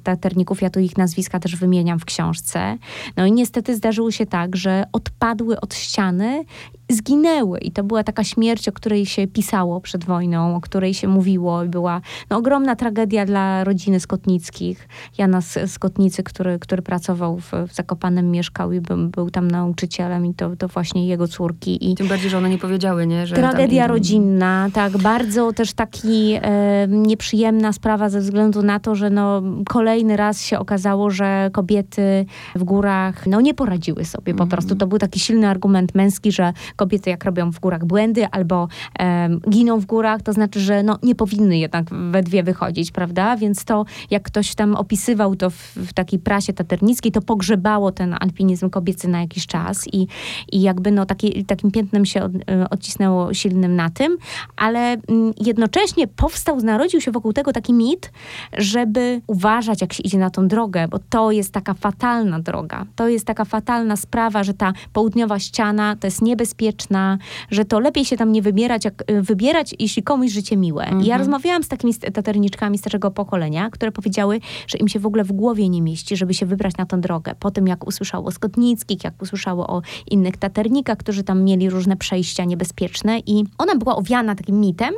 [0.03, 0.61] taterników.
[0.61, 2.77] Ja tu ich nazwiska też wymieniam w książce.
[3.17, 6.45] No i niestety zdarzyło się tak, że odpadły od ściany
[6.89, 7.59] zginęły.
[7.59, 11.65] I to była taka śmierć, o której się pisało przed wojną, o której się mówiło.
[11.65, 14.87] Była no, ogromna tragedia dla rodziny Skotnickich.
[15.17, 20.33] Jana Skotnicy, który, który pracował w, w Zakopanem, mieszkał i był, był tam nauczycielem i
[20.33, 21.90] to, to właśnie jego córki.
[21.90, 23.27] I Tym bardziej, że one nie powiedziały, nie?
[23.27, 24.97] Że tragedia rodzinna, tak.
[24.97, 30.59] Bardzo też taki e, nieprzyjemna sprawa ze względu na to, że no, kolejny raz się
[30.59, 32.25] okazało, że kobiety
[32.55, 34.49] w górach no, nie poradziły sobie po mm.
[34.49, 34.75] prostu.
[34.75, 38.67] To był taki silny argument męski, że kobiety jak robią w górach błędy albo
[38.99, 43.37] um, giną w górach, to znaczy, że no, nie powinny jednak we dwie wychodzić, prawda?
[43.37, 48.15] Więc to, jak ktoś tam opisywał to w, w takiej prasie taternickiej, to pogrzebało ten
[48.19, 50.07] alpinizm kobiecy na jakiś czas i,
[50.51, 54.17] i jakby no, taki, takim piętnem się od, e, odcisnęło silnym na tym,
[54.55, 58.11] ale mm, jednocześnie powstał, narodził się wokół tego taki mit,
[58.57, 62.85] żeby uważać, jak się idzie na tą drogę, bo to jest taka fatalna droga.
[62.95, 67.17] To jest taka fatalna sprawa, że ta południowa ściana to jest niebezpieczna,
[67.49, 70.83] że to lepiej się tam nie wybierać, jak, e, wybierać, jeśli komuś życie miłe.
[70.85, 71.19] I ja Mhm.
[71.19, 75.69] rozmawiałam z takimi taterniczkami starszego pokolenia, które powiedziały, że im się w ogóle w głowie
[75.69, 77.35] nie mieści, żeby się wybrać na tę drogę.
[77.39, 81.97] Po tym, jak usłyszało o Skotnickich, jak usłyszało o innych taternikach, którzy tam mieli różne
[81.97, 84.93] przejścia niebezpieczne i ona była owiana takim mitem,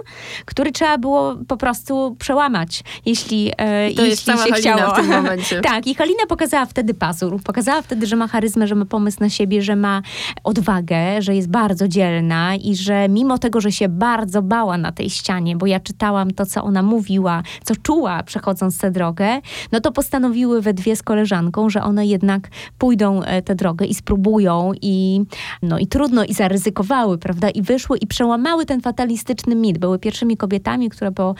[0.45, 4.93] który trzeba było po prostu przełamać, jeśli, e, to jeśli się Halina chciało.
[4.93, 5.61] w tym momencie.
[5.61, 9.29] tak, i Halina pokazała wtedy pazur, pokazała wtedy, że ma charyzmę, że ma pomysł na
[9.29, 10.01] siebie, że ma
[10.43, 15.09] odwagę, że jest bardzo dzielna i że mimo tego, że się bardzo bała na tej
[15.09, 19.91] ścianie, bo ja czytałam to, co ona mówiła, co czuła przechodząc tę drogę, no to
[19.91, 25.21] postanowiły we dwie z koleżanką, że one jednak pójdą e, tę drogę i spróbują i
[25.61, 26.33] no i trudno i
[26.63, 29.77] zaryzykowały, prawda, i wyszły i przełamały ten fatalistyczny mit.
[29.77, 31.35] Były pierwszymi kobietami, które po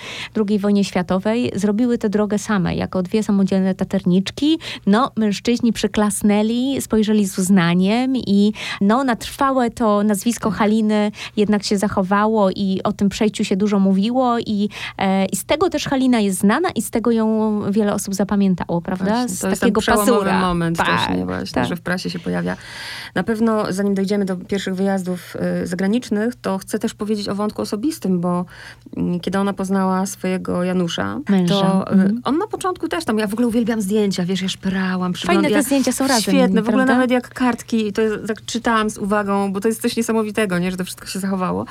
[0.47, 4.59] II wojnie światowej zrobiły tę drogę same, jako dwie samodzielne taterniczki.
[4.85, 11.77] No, mężczyźni przyklasnęli, spojrzeli z uznaniem i no, na trwałe to nazwisko Haliny jednak się
[11.77, 16.19] zachowało i o tym przejściu się dużo mówiło i, e, i z tego też Halina
[16.19, 19.05] jest znana i z tego ją wiele osób zapamiętało, prawda?
[19.05, 20.39] Właśnie, z to jest takiego ten przełomowy pasura.
[20.39, 21.65] moment tak, też, nie właśnie, tak.
[21.65, 22.57] że w prasie się pojawia.
[23.15, 25.12] Na pewno, zanim dojdziemy do pierwszych wyjazdów
[25.63, 28.45] y, zagranicznych, to chcę też powiedzieć o wątku osobistym, bo
[28.97, 32.21] mm, kiedy ona poznała swojego Janusza, Męża, to y, mhm.
[32.23, 35.63] on na początku też tam, ja w ogóle uwielbiam zdjęcia, wiesz, ja szperałam, Fajne te
[35.63, 36.93] zdjęcia są razem, Świetne, w ogóle prawda?
[36.93, 40.71] nawet jak kartki, to jest, tak czytałam z uwagą, bo to jest coś niesamowitego, nie,
[40.71, 41.65] że to wszystko się zachowało.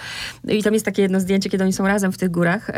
[0.49, 2.71] I tam jest takie jedno zdjęcie, kiedy oni są razem w tych górach.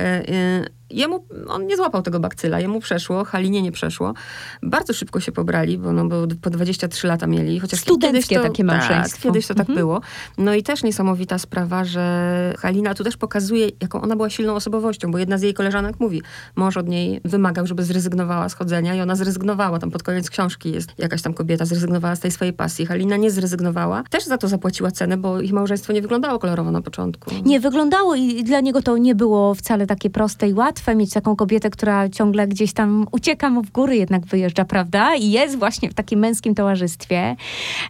[0.90, 4.14] Jemu, on nie złapał tego bakcyla, jemu przeszło, Halinie nie przeszło.
[4.62, 7.60] Bardzo szybko się pobrali, bo, no, bo po 23 lata mieli.
[7.60, 9.16] Chociaż Studenckie to, takie małżeństwo.
[9.16, 9.78] Tak, kiedyś to tak Mhm.
[9.78, 10.00] było.
[10.38, 15.10] No i też niesamowita sprawa, że Halina tu też pokazuje, jaką ona była silną osobowością,
[15.10, 16.22] bo jedna z jej koleżanek mówi,
[16.56, 19.78] mąż od niej wymagał, żeby zrezygnowała z chodzenia i ona zrezygnowała.
[19.78, 22.86] Tam pod koniec książki jest jakaś tam kobieta, zrezygnowała z tej swojej pasji.
[22.86, 24.02] Halina nie zrezygnowała.
[24.10, 27.30] Też za to zapłaciła cenę, bo ich małżeństwo nie wyglądało kolorowo na początku.
[27.44, 31.37] Nie wyglądało i dla niego to nie było wcale takie proste i łatwe mieć taką
[31.37, 35.14] kobietę, która ciągle gdzieś tam ucieka mu w góry, jednak wyjeżdża, prawda?
[35.14, 37.37] I jest właśnie w takim męskim towarzystwie.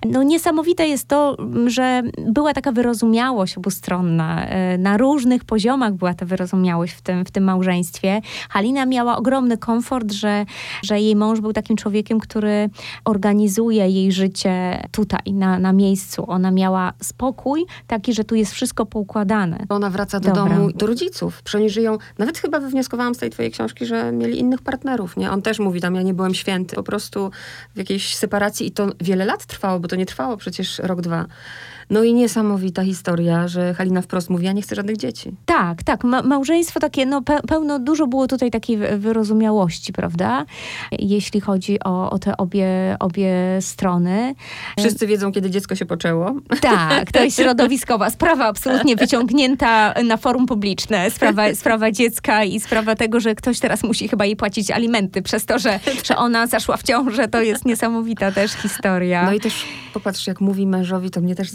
[0.07, 4.47] No niesamowite jest to, że była taka wyrozumiałość obustronna.
[4.47, 8.21] E, Na różnych poziomach była ta wyrozumiałość w tym, w tym małżeństwie.
[8.51, 10.47] Halina miała ogromny komfort, że,
[10.83, 12.71] że jej mąż był takim człowiekiem, który
[13.05, 16.25] organizuje jej życie tutaj, na, na miejscu.
[16.31, 19.67] Ona miała spokój taki, że tu jest wszystko poukładane.
[19.69, 20.57] Ona wraca do Dobra.
[20.57, 21.43] domu, do rodziców.
[21.55, 21.99] Oni żyją.
[22.19, 25.31] Nawet chyba wywnioskowałam z tej twojej książki, że mieli innych partnerów, nie?
[25.31, 26.77] On też mówi tam, ja nie byłem święty.
[26.77, 27.31] Po prostu
[27.75, 31.27] w jakiejś separacji i to wiele lat trwało, bo to nie trwało przecież rok, dwa.
[31.91, 35.33] No i niesamowita historia, że Halina wprost mówi, ja nie chcę żadnych dzieci.
[35.47, 36.05] Tak, tak.
[36.05, 40.45] Ma- małżeństwo takie, no pe- pełno, dużo było tutaj takiej wy- wyrozumiałości, prawda?
[40.99, 42.67] Jeśli chodzi o, o te obie,
[43.01, 44.35] obie strony.
[44.79, 46.35] Wszyscy wiedzą, kiedy dziecko się poczęło.
[46.61, 51.11] Tak, to jest środowiskowa sprawa, absolutnie wyciągnięta na forum publiczne.
[51.11, 55.47] Sprawa, sprawa dziecka i sprawa tego, że ktoś teraz musi chyba jej płacić alimenty przez
[55.47, 57.29] to, że, że ona zaszła w ciążę.
[57.29, 59.25] To jest niesamowita też historia.
[59.27, 61.51] No i też popatrz, jak mówi mężowi, to mnie też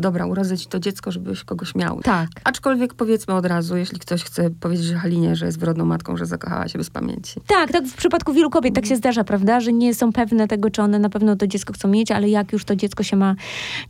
[0.00, 2.00] Dobra, urodzę ci to dziecko, żebyś kogoś miał.
[2.00, 2.28] Tak.
[2.44, 6.68] Aczkolwiek powiedzmy od razu, jeśli ktoś chce powiedzieć Halinie, że jest wyrodną matką, że zakochała
[6.68, 7.40] się bez pamięci.
[7.46, 10.70] Tak, tak w przypadku wielu kobiet tak się zdarza, prawda, że nie są pewne tego,
[10.70, 13.34] czy one na pewno to dziecko chcą mieć, ale jak już to dziecko się ma,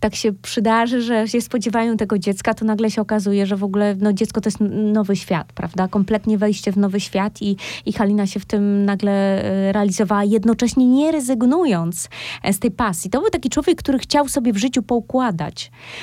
[0.00, 3.96] tak się przydarzy, że się spodziewają tego dziecka, to nagle się okazuje, że w ogóle
[4.00, 4.58] no, dziecko to jest
[4.92, 9.12] nowy świat, prawda, kompletnie wejście w nowy świat i, i Halina się w tym nagle
[9.44, 12.08] e, realizowała, jednocześnie nie rezygnując
[12.42, 13.10] e, z tej pasji.
[13.10, 15.39] To był taki człowiek, który chciał sobie w życiu poukładać,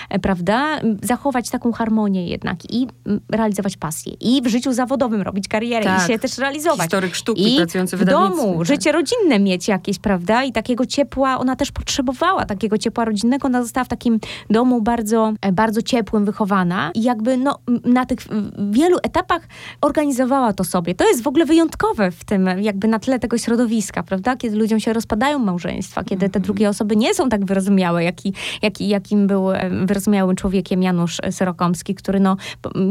[0.10, 2.88] e, prawda, zachować taką harmonię jednak i
[3.30, 6.04] realizować pasję i w życiu zawodowym robić karierę Tak.
[6.04, 6.82] i się też realizować.
[6.82, 8.68] Historyk sztuki I pracujący w w domu, tak.
[8.68, 10.44] życie rodzinne mieć jakieś, prawda?
[10.44, 13.48] I takiego ciepła, ona też potrzebowała takiego ciepła rodzinnego.
[13.48, 14.20] Ona została w takim
[14.50, 18.20] domu bardzo, e, bardzo ciepłym wychowana i jakby no, na tych
[18.72, 19.42] wielu etapach
[19.82, 20.96] organizowała to sobie.
[20.96, 24.36] To jest w ogóle wyjątkowe w tym, jakby na tle tego środowiska, prawda?
[24.36, 26.32] Kiedy ludziom się rozpadają małżeństwa, kiedy Mhm.
[26.32, 31.18] te drugie osoby nie są tak wyrozumiałe, jaki, jaki, jakim był e, wyrozumiałym człowiekiem Janusz
[31.32, 32.38] Serokomski, który no,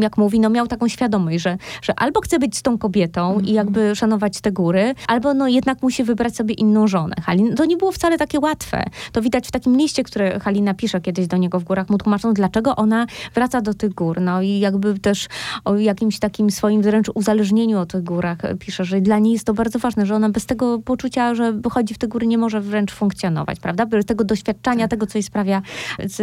[0.01, 3.46] jak mówi, no miał taką świadomość, że, że albo chce być z tą kobietą Mhm.
[3.46, 7.14] i jakby szanować te góry, albo no jednak musi wybrać sobie inną żonę.
[7.25, 8.85] Halin, to nie było wcale takie łatwe.
[9.12, 12.37] To widać w takim liście, który Halina pisze kiedyś do niego w górach, mu tłumacząc,
[12.37, 14.20] dlaczego ona wraca do tych gór.
[14.20, 15.29] No i jakby też
[15.64, 19.46] o jakimś takim swoim wręcz uzależnieniu od tych górach e, pisze, że dla niej jest
[19.46, 22.61] to bardzo ważne, że ona bez tego poczucia, że chodzi w te góry, nie może
[22.61, 23.87] wręcz funkcjonować, prawda?
[23.87, 25.62] Bez tego doświadczenia, tego, co jej sprawia,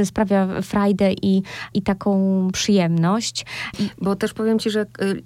[0.05, 3.45] sprawia frajdę i, i taką przyjemność.
[4.01, 4.85] Bo też powiem ci, że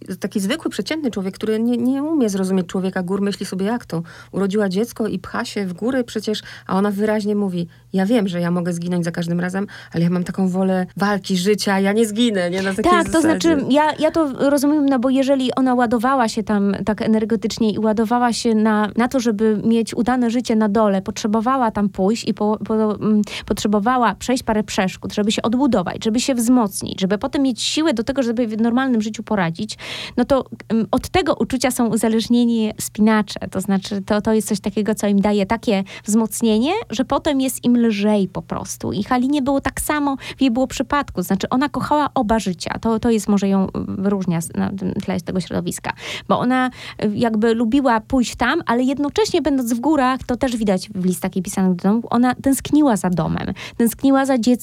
[0.09, 3.85] y, taki zwykły, przeciętny człowiek, który nie, nie umie zrozumieć człowieka gór, myśli sobie, jak
[3.85, 4.03] to?
[4.31, 8.41] Urodziła dziecko i pcha się w góry przecież, a ona wyraźnie mówi, ja wiem, że
[8.41, 12.05] ja mogę zginąć za każdym razem, ale ja mam taką wolę walki, życia, ja nie
[12.05, 12.61] zginę, nie?
[12.61, 13.49] Na takiej Tak, to zasadzie.
[13.49, 17.79] znaczy, ja, ja to rozumiem, no bo jeżeli ona ładowała się tam tak energetycznie i
[17.79, 22.33] ładowała się na, na to, żeby mieć udane życie na dole, potrzebowała tam pójść i
[22.33, 27.41] po, po, mm, potrzebowała przejść parę przeszkód, żeby się odbudować, żeby się wzmocnić, żeby potem
[27.41, 29.77] mieć siłę do tego, żeby w normalnym życiu poradzić,
[30.17, 33.39] no to mm, od tego uczucia są uzależnieni spinacze.
[33.51, 37.65] To znaczy, to, to jest coś takiego, co im daje takie wzmocnienie, że potem jest
[37.65, 38.91] im lżej po prostu.
[38.91, 41.21] I Halinie było tak samo w jej było przypadku.
[41.21, 42.79] Znaczy, ona kochała oba życia.
[42.81, 44.71] To, to jest może ją wyróżnia z- na
[45.05, 45.93] tle tego środowiska.
[46.27, 46.69] Bo ona
[47.03, 51.35] y, jakby lubiła pójść tam, ale jednocześnie będąc w górach, to też widać w listach
[51.35, 54.56] i pisanych do domu, ona tęskniła za domem, tęskniła za dzieckiem,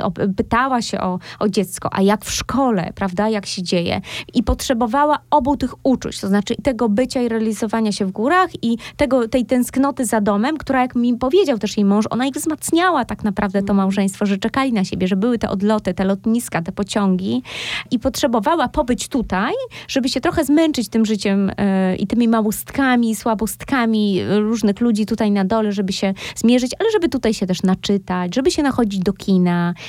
[0.00, 4.00] o- pytała się o, o dziecko, a jak w szkole, prawda, jak się dzieje.
[4.34, 8.78] I potrzebowała obu tych uczuć, to znaczy tego bycia i realizowania się w górach i
[8.96, 13.04] tego, tej tęsknoty za domem, która jak mi powiedział też jej mąż, ona ich wzmacniała
[13.04, 16.72] tak naprawdę to małżeństwo, że czekali na siebie, że były te odloty, te lotniska, te
[16.72, 17.42] pociągi
[17.90, 19.52] i potrzebowała pobyć tutaj,
[19.88, 25.44] żeby się trochę zmęczyć tym życiem e, i tymi małostkami, słabostkami różnych ludzi tutaj na
[25.44, 29.33] dole, żeby się zmierzyć, ale żeby tutaj się też naczytać, żeby się nachodzić do kina,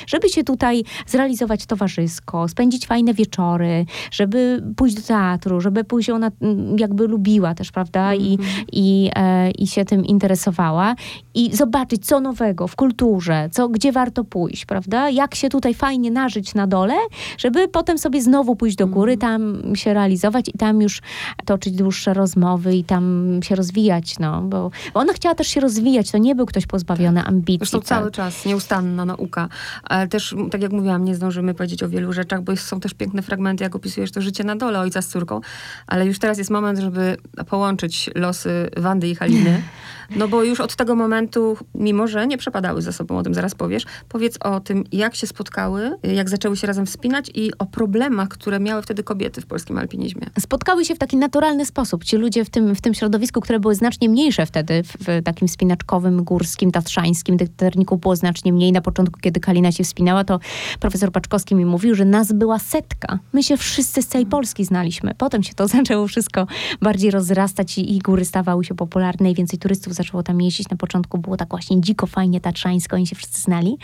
[0.06, 6.30] żeby się tutaj zrealizować towarzysko, spędzić fajne wieczory, żeby pójść do teatru, żeby pójść ona
[6.40, 8.38] mm, jakby lubiła też, prawda, I,
[8.72, 10.94] i, e, i się tym interesowała
[11.36, 16.10] i zobaczyć, co nowego w kulturze, co, gdzie warto pójść, prawda, jak się tutaj fajnie
[16.10, 16.94] nażyć na dole,
[17.38, 21.02] żeby potem sobie znowu pójść do góry, tam się realizować i tam już
[21.44, 26.10] toczyć dłuższe rozmowy i tam się rozwijać, no, bo, bo ona chciała też się rozwijać,
[26.10, 27.58] to nie był ktoś pozbawiony ambicji.
[27.58, 27.88] Zresztą tak.
[27.88, 29.48] cały czas nieustanna nauka.
[29.82, 33.22] Ale też, tak jak mówiłam, nie zdążymy powiedzieć o wielu rzeczach, bo są też piękne
[33.22, 35.40] fragmenty, jak opisujesz to życie na dole ojca z córką.
[35.86, 37.16] Ale już teraz jest moment, żeby
[37.48, 39.62] połączyć losy Wandy i Haliny.
[40.10, 41.25] No bo już od tego momentu,
[41.74, 45.26] mimo że nie przepadały ze sobą, o tym zaraz powiesz, powiedz o tym, jak się
[45.26, 49.78] spotkały, jak zaczęły się razem wspinać i o problemach, które miały wtedy kobiety w polskim
[49.78, 50.26] alpinizmie.
[50.40, 52.04] spotkały się w taki naturalny sposób.
[52.04, 55.48] Ci ludzie w tym, w tym środowisku, które były znacznie mniejsze wtedy, w, w takim
[55.48, 58.72] wspinaczkowym, górskim, tatrzańskim, tych terników było znacznie mniej.
[58.72, 60.40] Na początku, kiedy Kalina się wspinała, to
[60.80, 63.18] profesor Paczkowski mi mówił, że nas była setka.
[63.32, 65.14] My się wszyscy z całej Polski znaliśmy.
[65.18, 66.46] Potem się to zaczęło wszystko
[66.80, 70.70] bardziej rozrastać i, i góry stawały się popularne i więcej turystów zaczęło tam jeździć.
[70.70, 73.78] Na początku było tak właśnie dziko, fajnie, tatrzańsko, oni się wszyscy znali.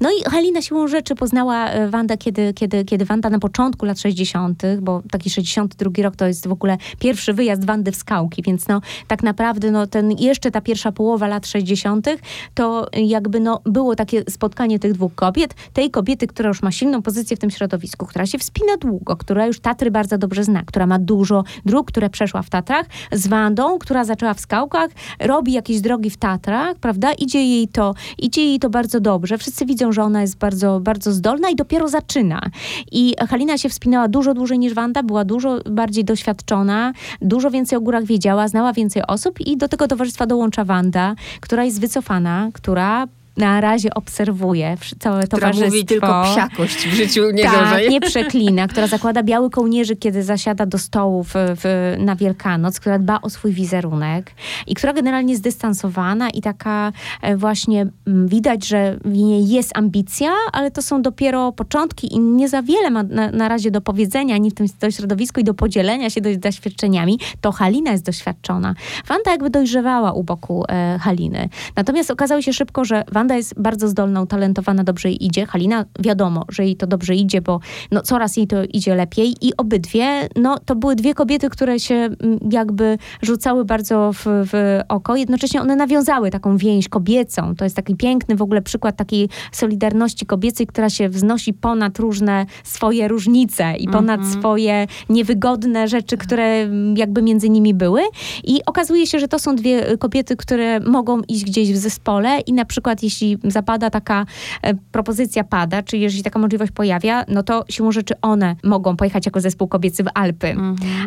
[0.00, 4.00] No i Halina siłą rzeczy poznała e, Wandę, kiedy, kiedy, kiedy Wanda na początku lat
[4.00, 8.68] 60., bo taki 62 rok to jest w ogóle pierwszy wyjazd Wandy w skałki, więc
[8.68, 12.06] no tak naprawdę no, ten, jeszcze ta pierwsza połowa lat 60.,
[12.54, 15.54] to jakby no, było takie spotkanie tych dwóch kobiet.
[15.72, 19.46] Tej kobiety, która już ma silną pozycję w tym środowisku, która się wspina długo, która
[19.46, 23.78] już Tatry bardzo dobrze zna, która ma dużo dróg, które przeszła w Tatrach, z Wandą,
[23.78, 24.90] która zaczęła w skałkach,
[25.20, 27.12] robi jakieś drogi w Tatrach, prawda?
[27.12, 29.38] Idzie jej to, idzie jej to bardzo dobrze.
[29.38, 32.50] Wszyscy widzą, że ona jest bardzo, bardzo zdolna i dopiero zaczyna.
[32.92, 37.80] I Halina się wspinała dużo dłużej niż Wanda, była dużo bardziej doświadczona, dużo więcej o
[37.80, 43.06] górach wiedziała, znała więcej osób i do tego towarzystwa dołącza Wanda, która jest wycofana, która
[43.36, 45.66] na razie obserwuje całe Która towarzystwo.
[45.66, 47.90] mówi tylko psiakość w życiu, nie gorzej.
[47.90, 52.98] nie przeklina, która zakłada biały kołnierzyk, kiedy zasiada do stołu w, w, na Wielkanoc, która
[52.98, 54.32] dba o swój wizerunek
[54.66, 56.92] i która generalnie jest zdystansowana i taka
[57.22, 62.20] e, właśnie mm, widać, że w niej jest ambicja, ale to są dopiero początki i
[62.20, 65.44] nie za wiele ma na, na razie do powiedzenia ani w tym to środowisku i
[65.44, 67.18] do podzielenia się do, doświadczeniami.
[67.40, 68.74] To Halina jest doświadczona.
[69.06, 71.48] Wanda jakby dojrzewała u boku e, Haliny.
[71.76, 75.46] Natomiast okazało się szybko, że Wanda jest bardzo zdolna, utalentowana, dobrze jej idzie.
[75.46, 79.56] Halina wiadomo, że jej to dobrze idzie, bo no, coraz jej to idzie lepiej i
[79.56, 85.16] obydwie, no to były dwie kobiety, które się mm, jakby rzucały bardzo w, w oko.
[85.16, 87.54] Jednocześnie one nawiązały taką więź kobiecą.
[87.54, 92.46] To jest taki piękny w ogóle przykład takiej solidarności kobiecej, która się wznosi ponad różne
[92.64, 98.02] swoje różnice i ponad swoje niewygodne rzeczy, które mm, jakby między nimi były.
[98.44, 102.52] I okazuje się, że to są dwie kobiety, które mogą iść gdzieś w zespole i
[102.52, 103.11] na przykład jeśli
[103.44, 104.26] zapada taka
[104.62, 109.26] e, propozycja pada, czy jeżeli taka możliwość pojawia, no to siłą rzeczy one mogą pojechać
[109.26, 110.56] jako zespół kobiecy w Alpy.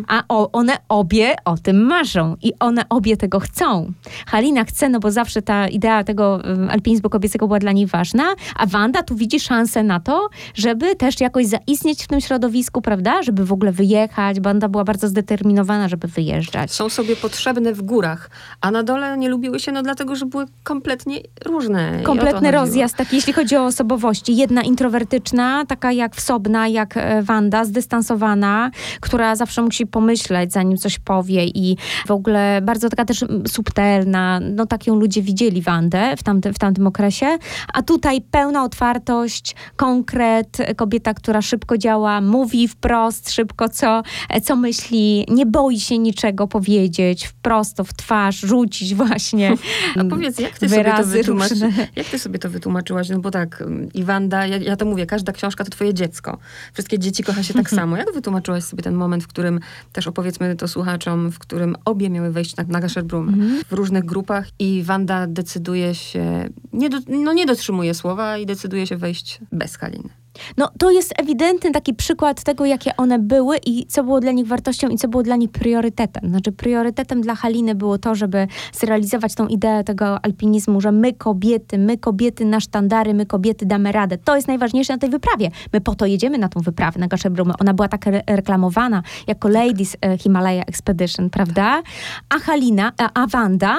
[0.08, 3.92] A o, one obie o tym marzą i one obie tego chcą.
[4.26, 8.24] Halina chce, no bo zawsze ta idea tego um, alpinizmu kobiecego była dla niej ważna,
[8.56, 13.22] a Wanda tu widzi szansę na to, żeby też jakoś zaistnieć w tym środowisku, prawda?
[13.22, 14.40] Żeby w ogóle wyjechać.
[14.40, 16.72] Wanda była bardzo zdeterminowana, żeby wyjeżdżać.
[16.72, 20.46] Są sobie potrzebne w górach, a na dole nie lubiły się, no dlatego, że były
[20.64, 24.36] kompletnie różne To Kompletny rozjazd, tak, jeśli chodzi o osobowości.
[24.36, 30.98] Jedna introwertyczna, taka jak wsobna, jak e, Wanda, zdystansowana, która zawsze musi pomyśleć, zanim coś
[30.98, 34.40] powie i w ogóle bardzo taka też subtelna.
[34.40, 37.26] No tak ją ludzie widzieli Wandę w tamtym, w tamtym okresie.
[37.72, 44.56] A tutaj pełna otwartość, konkret, kobieta, która szybko działa, mówi wprost, szybko co, e, co
[44.56, 49.56] myśli, nie boi się niczego powiedzieć, wprost w twarz, rzucić właśnie
[50.00, 51.85] A powiedz, jak ty, sobie to wyrazy wytłumaczy, różne.
[51.96, 53.08] Jak ty sobie to wytłumaczyłaś?
[53.08, 56.38] No bo tak, Iwanda, ja, ja to mówię, każda książka to twoje dziecko.
[56.72, 57.96] Wszystkie dzieci kocha się tak samo.
[57.96, 59.60] Jak wytłumaczyłaś sobie ten moment, w którym,
[59.92, 63.62] też opowiedzmy to słuchaczom, w którym obie miały wejść na, na Gasherbrum Mhm.
[63.68, 68.86] w różnych grupach i Wanda decyduje się, nie do, no nie dotrzymuje słowa i decyduje
[68.86, 70.08] się wejść bez Haliny.
[70.56, 74.46] No to jest ewidentny taki przykład tego, jakie one były i co było dla nich
[74.46, 76.30] wartością i co było dla nich priorytetem.
[76.30, 81.78] Znaczy priorytetem dla Haliny było to, żeby zrealizować tą ideę tego alpinizmu, że my kobiety,
[81.78, 84.18] my kobiety na sztandary, my kobiety damy radę.
[84.18, 85.50] To jest najważniejsze na tej wyprawie.
[85.72, 87.52] My po to jedziemy na tą wyprawę, na Gaszebrumy.
[87.60, 91.82] Ona była tak re- reklamowana jako Ladies e, Himalaya Expedition, prawda?
[92.28, 93.76] A Halina, a Wanda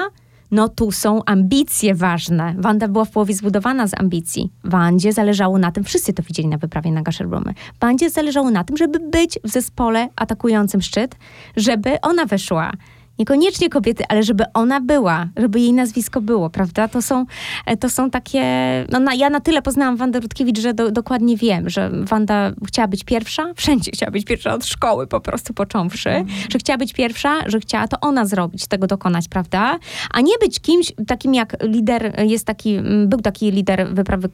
[0.50, 2.54] no tu są ambicje ważne.
[2.58, 4.52] Wanda była w połowie zbudowana z ambicji.
[4.64, 7.54] Wandzie zależało na tym, wszyscy to widzieli na wyprawie na Gasherbrumy.
[7.80, 11.16] Wandzie zależało na tym, żeby być w zespole atakującym szczyt,
[11.56, 12.72] żeby ona weszła.
[13.18, 16.88] Niekoniecznie kobiety, ale żeby ona była, żeby jej nazwisko było, prawda?
[16.88, 17.26] To są,
[17.66, 18.42] e, to są takie...
[18.90, 22.88] No na, ja na tyle poznałam Wandę Rutkiewicz, że do, dokładnie wiem, że Wanda chciała
[22.88, 26.10] być pierwsza, wszędzie chciała być pierwsza od szkoły po prostu począwszy,
[26.52, 29.78] że chciała być pierwsza, że chciała to ona zrobić, tego dokonać, prawda?
[30.10, 34.28] A nie być kimś takim jak lider, jest taki, był taki lider wyprawy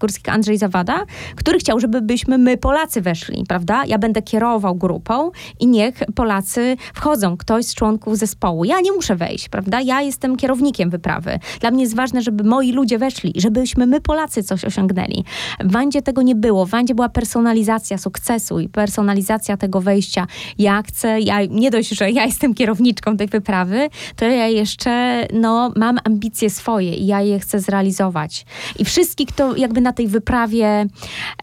[0.00, 1.04] górskich Andrzej Zawada,
[1.36, 3.84] który chciał, żebyśmy my Polacy weszli, prawda?
[3.84, 8.64] Ja będę kierował grupą i niech Polacy wchodzą, ktoś z członków zespołu.
[8.64, 9.80] Ja nie muszę wejść, prawda?
[9.80, 11.38] Ja jestem kierownikiem wyprawy.
[11.60, 15.24] Dla mnie jest ważne, żeby moi ludzie weszli, żebyśmy my Polacy coś osiągnęli.
[15.60, 16.66] W Wandzie tego nie było.
[16.66, 20.26] W Wandzie była personalizacja sukcesu i personalizacja tego wejścia.
[20.58, 25.72] Ja chcę, ja nie dość, że ja jestem kierowniczką tej wyprawy, to ja jeszcze no,
[25.76, 28.46] mam ambicje swoje i ja je chcę zrealizować.
[28.78, 30.86] I wszystkich, kto jakby na tej wyprawie,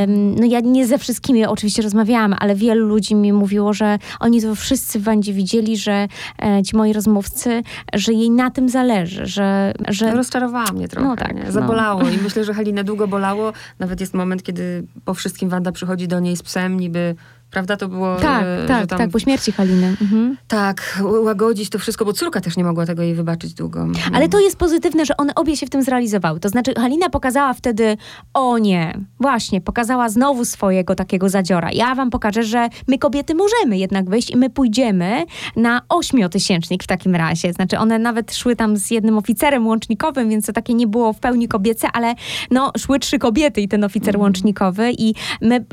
[0.07, 4.55] no ja nie ze wszystkimi oczywiście rozmawiałam, ale wielu ludzi mi mówiło, że oni to
[4.55, 6.07] wszyscy w Wandzie widzieli, że
[6.39, 9.73] e, ci moi rozmówcy, że jej na tym zależy, że...
[9.87, 11.07] że Rozczarowała mnie trochę.
[11.07, 11.43] No tak, nie?
[11.43, 11.51] no.
[11.51, 13.53] Zabolało i myślę, że Halinę długo bolało.
[13.79, 17.15] Nawet jest moment, kiedy po wszystkim Wanda przychodzi do niej z psem, niby,
[17.55, 19.87] prawda, to było, tak, że, tak, że tam, tak, po śmierci Haliny.
[20.01, 20.37] Mhm.
[20.47, 23.87] tak, łagodzić to wszystko, bo córka też nie mogła tego jej wybaczyć długo.
[24.13, 26.39] Ale to jest pozytywne, że one obie się w tym zrealizowały.
[26.39, 27.97] To znaczy, Halina pokazała wtedy,
[28.33, 31.69] o nie, właśnie, pokazała znowu swojego takiego zadziora.
[31.71, 36.87] Ja wam pokażę, że my kobiety możemy jednak wyjść i my pójdziemy na ośmiotysięcznik w
[36.87, 37.53] takim razie.
[37.53, 41.19] Znaczy, one nawet szły tam z jednym oficerem łącznikowym, więc to takie nie było w
[41.19, 42.15] pełni kobiece, ale
[42.51, 45.65] no, szły trzy kobiety i ten oficer łącznikowy i my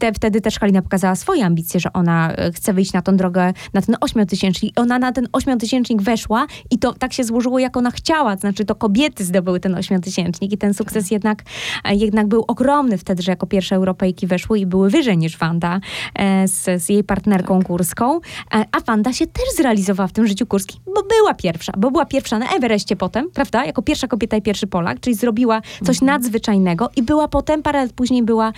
[0.00, 3.52] te, wtedy też Halina pokazała swoje ambicje, że ona e, chce wyjść na tą drogę,
[3.74, 4.72] na ten ośmiotysięcznik.
[4.72, 8.36] I ona na ten ośmiotysięcznik weszła i to tak się złożyło, jak ona chciała.
[8.36, 11.42] Znaczy, to kobiety zdobyły ten ośmiotysięcznik i ten sukces jednak,
[11.84, 15.80] e, jednak był ogromny wtedy, że jako pierwsze Europejki weszły i były wyżej niż Wanda
[16.14, 18.20] e, z, z jej partnerką górską.
[18.54, 22.06] E, a Wanda się też zrealizowała w tym życiu górskim, bo była pierwsza, bo była
[22.06, 23.64] pierwsza na Everestie potem, prawda?
[23.64, 27.92] Jako pierwsza kobieta i pierwszy Polak, czyli zrobiła coś nadzwyczajnego i była potem, parę lat
[27.92, 28.52] później była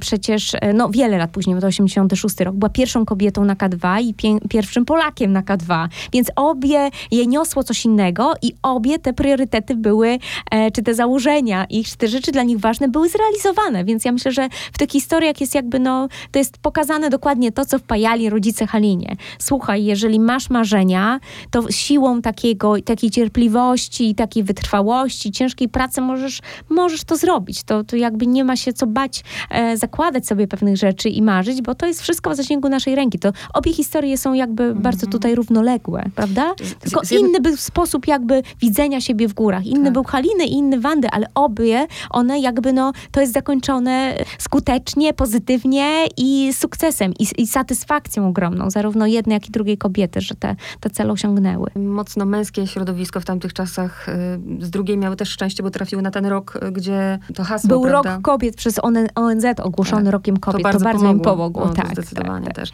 [0.00, 4.14] przecież, no wiele lat później, bo to 86 rok, była pierwszą kobietą na K2 i
[4.14, 5.88] pię- pierwszym Polakiem na K2.
[6.12, 10.18] Więc obie je niosło coś innego i obie te priorytety były,
[10.50, 13.84] e, czy te założenia ich, czy te rzeczy dla nich ważne, były zrealizowane.
[13.84, 17.64] Więc ja myślę, że w tych historiach jest jakby, no, to jest pokazane dokładnie to,
[17.64, 19.16] co wpajali rodzice Halinie.
[19.38, 27.04] Słuchaj, jeżeli masz marzenia, to siłą takiego, takiej cierpliwości, takiej wytrwałości, ciężkiej pracy możesz, możesz
[27.04, 27.62] to zrobić.
[27.62, 31.57] To, to jakby nie ma się co bać, e, zakładać sobie pewnych rzeczy i marzyć,
[31.62, 33.18] bo to jest wszystko w zasięgu naszej ręki.
[33.18, 36.54] To obie historie są jakby bardzo tutaj równoległe, prawda?
[36.80, 39.66] Tylko z jednej- inny był sposób jakby widzenia siebie w górach.
[39.66, 39.92] Inny Tak.
[39.92, 46.06] był Haliny i inny Wandy, ale obie one jakby no, to jest zakończone skutecznie, pozytywnie
[46.16, 50.90] i sukcesem i, i satysfakcją ogromną, zarówno jednej, jak i drugiej kobiety, że te, te
[50.90, 51.70] cele osiągnęły.
[51.76, 54.08] Mocno męskie środowisko w tamtych czasach.
[54.08, 57.82] y, Z drugiej miały też szczęście, bo trafiły na ten rok, gdzie to hasło, Był
[57.82, 58.14] prawda?
[58.14, 58.80] rok kobiet przez
[59.14, 60.12] ONZ ogłoszony Tak.
[60.12, 60.62] rokiem kobiet.
[60.72, 61.47] To bardzo, im pomogło.
[61.54, 62.64] No, to tak, zdecydowanie tak, tak.
[62.64, 62.72] też.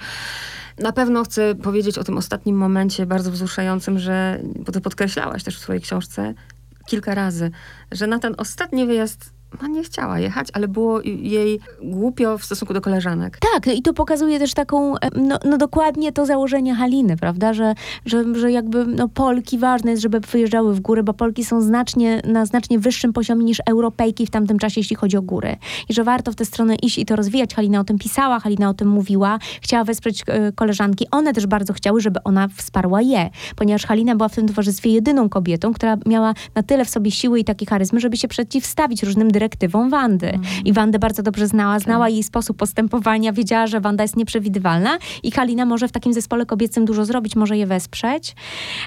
[0.78, 5.56] Na pewno chcę powiedzieć o tym ostatnim momencie bardzo wzruszającym, że, bo to podkreślałaś też
[5.56, 6.34] w swojej książce
[6.86, 7.50] kilka razy,
[7.92, 12.74] że na ten ostatni wyjazd no nie chciała jechać, ale było jej głupio w stosunku
[12.74, 13.38] do koleżanek.
[13.52, 17.74] Tak, i to pokazuje też taką, no, no dokładnie to założenie Haliny, prawda, że,
[18.06, 22.22] że, że jakby no, Polki ważne jest, żeby wyjeżdżały w góry, bo Polki są znacznie,
[22.24, 25.56] na znacznie wyższym poziomie niż Europejki w tamtym czasie, jeśli chodzi o góry.
[25.88, 27.54] I że warto w tę stronę iść i to rozwijać.
[27.54, 31.06] Halina o tym pisała, Halina o tym mówiła, chciała wesprzeć e, koleżanki.
[31.10, 35.28] One też bardzo chciały, żeby ona wsparła je, ponieważ Halina była w tym towarzystwie jedyną
[35.28, 39.30] kobietą, która miała na tyle w sobie siły i takiej charyzmy, żeby się przeciwstawić różnym
[39.44, 40.28] dyrektywom Wandy.
[40.28, 40.42] Mm.
[40.64, 42.14] I Wandę bardzo dobrze znała, znała tak.
[42.14, 46.84] jej sposób postępowania, wiedziała, że Wanda jest nieprzewidywalna i Halina może w takim zespole kobiecym
[46.84, 48.34] dużo zrobić, może je wesprzeć.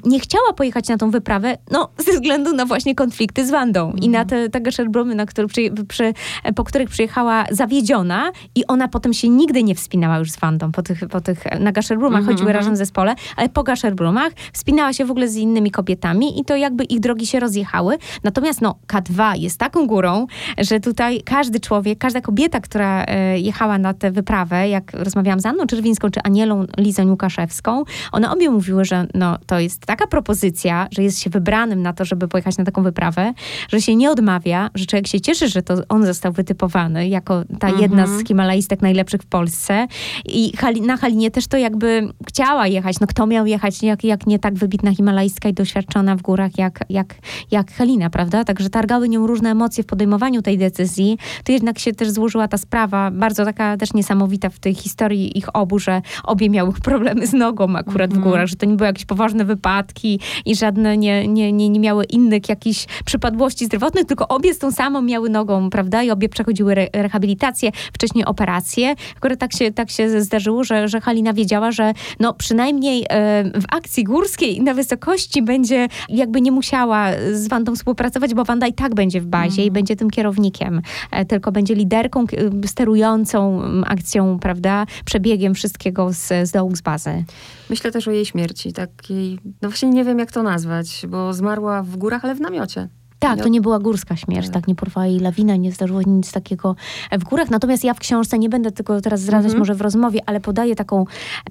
[0.04, 3.98] Nie chciała pojechać na tą wyprawę, no ze względu na właśnie konflikty z Wandą mm.
[3.98, 4.60] i na te, te
[5.04, 6.14] na który przy, przy,
[6.54, 10.82] po których przyjechała zawiedziona i ona potem się nigdy nie wspinała już z Wandą po
[10.82, 12.36] tych, po tych na Gasherbrumach, mm -hmm.
[12.36, 16.44] chodziły razem w zespole, ale po Gasherbrumach wspinała się w ogóle z innymi kobietami i
[16.44, 17.98] to jakby ich drogi się rozjechały.
[18.24, 20.26] Natomiast no, K2 jest taką górą,
[20.58, 25.46] że tutaj każdy człowiek, każda kobieta, która e, jechała na tę wyprawę, jak rozmawiałam z
[25.46, 30.88] Anną Czerwińską czy Anielą Lizą Łukaszewską, one obie mówiły, że no, to jest taka propozycja,
[30.90, 33.32] że jest się wybranym na to, żeby pojechać na taką wyprawę,
[33.68, 37.68] że się nie odmawia, że człowiek się cieszy, że to on został wytypowany jako ta
[37.68, 38.26] jedna z mhm.
[38.26, 39.86] himalajstek najlepszych w Polsce.
[40.24, 43.00] I na Halinie też to jakby chciała jechać.
[43.00, 46.80] No kto miał jechać, jak, jak nie tak wybitna himalajstka i doświadczona w górach jak,
[46.88, 47.14] jak,
[47.50, 48.44] jak Halina, prawda?
[48.44, 51.18] Także targały nią różne emocje w podejmowaniu tej decyzji.
[51.44, 55.56] To jednak się też złożyła ta sprawa, bardzo taka też niesamowita w tej historii ich
[55.56, 58.30] obu, że obie miały problemy z nogą akurat w mhm.
[58.30, 62.04] górach, że to nie były jakieś poważne wypadki i żadne nie, nie, nie, nie miały
[62.04, 66.02] innych jakichś przypadłości zdrowotnych, tylko obie z tą samą miały nogą, prawda?
[66.02, 68.94] I obie przechodziły re rehabilitację, wcześniej operację.
[69.16, 73.64] Akurat tak się, tak się zdarzyło, że, że Halina wiedziała, że no przynajmniej e, w
[73.68, 78.94] akcji górskiej na wysokości będzie jakby nie musiała z Wandą współpracować, bo Wanda i tak
[78.94, 79.66] będzie w bazie mm.
[79.66, 80.17] i będzie tym kierownikiem,
[81.10, 82.24] e, tylko będzie liderką
[82.66, 87.24] sterującą akcją, prawda, przebiegiem wszystkiego z, z dołu z bazy.
[87.70, 91.82] Myślę też o jej śmierci, takiej, no właśnie nie wiem jak to nazwać, bo zmarła
[91.82, 92.88] w górach, ale w namiocie.
[93.18, 94.54] Tak, to nie była górska śmierć, tak.
[94.54, 96.76] tak, nie porwała jej lawina, nie zdarzyło nic takiego
[97.12, 97.50] w górach.
[97.50, 99.58] Natomiast ja w książce, nie będę tego teraz zdradzać mm -hmm.
[99.58, 101.04] może w rozmowie, ale podaję taką,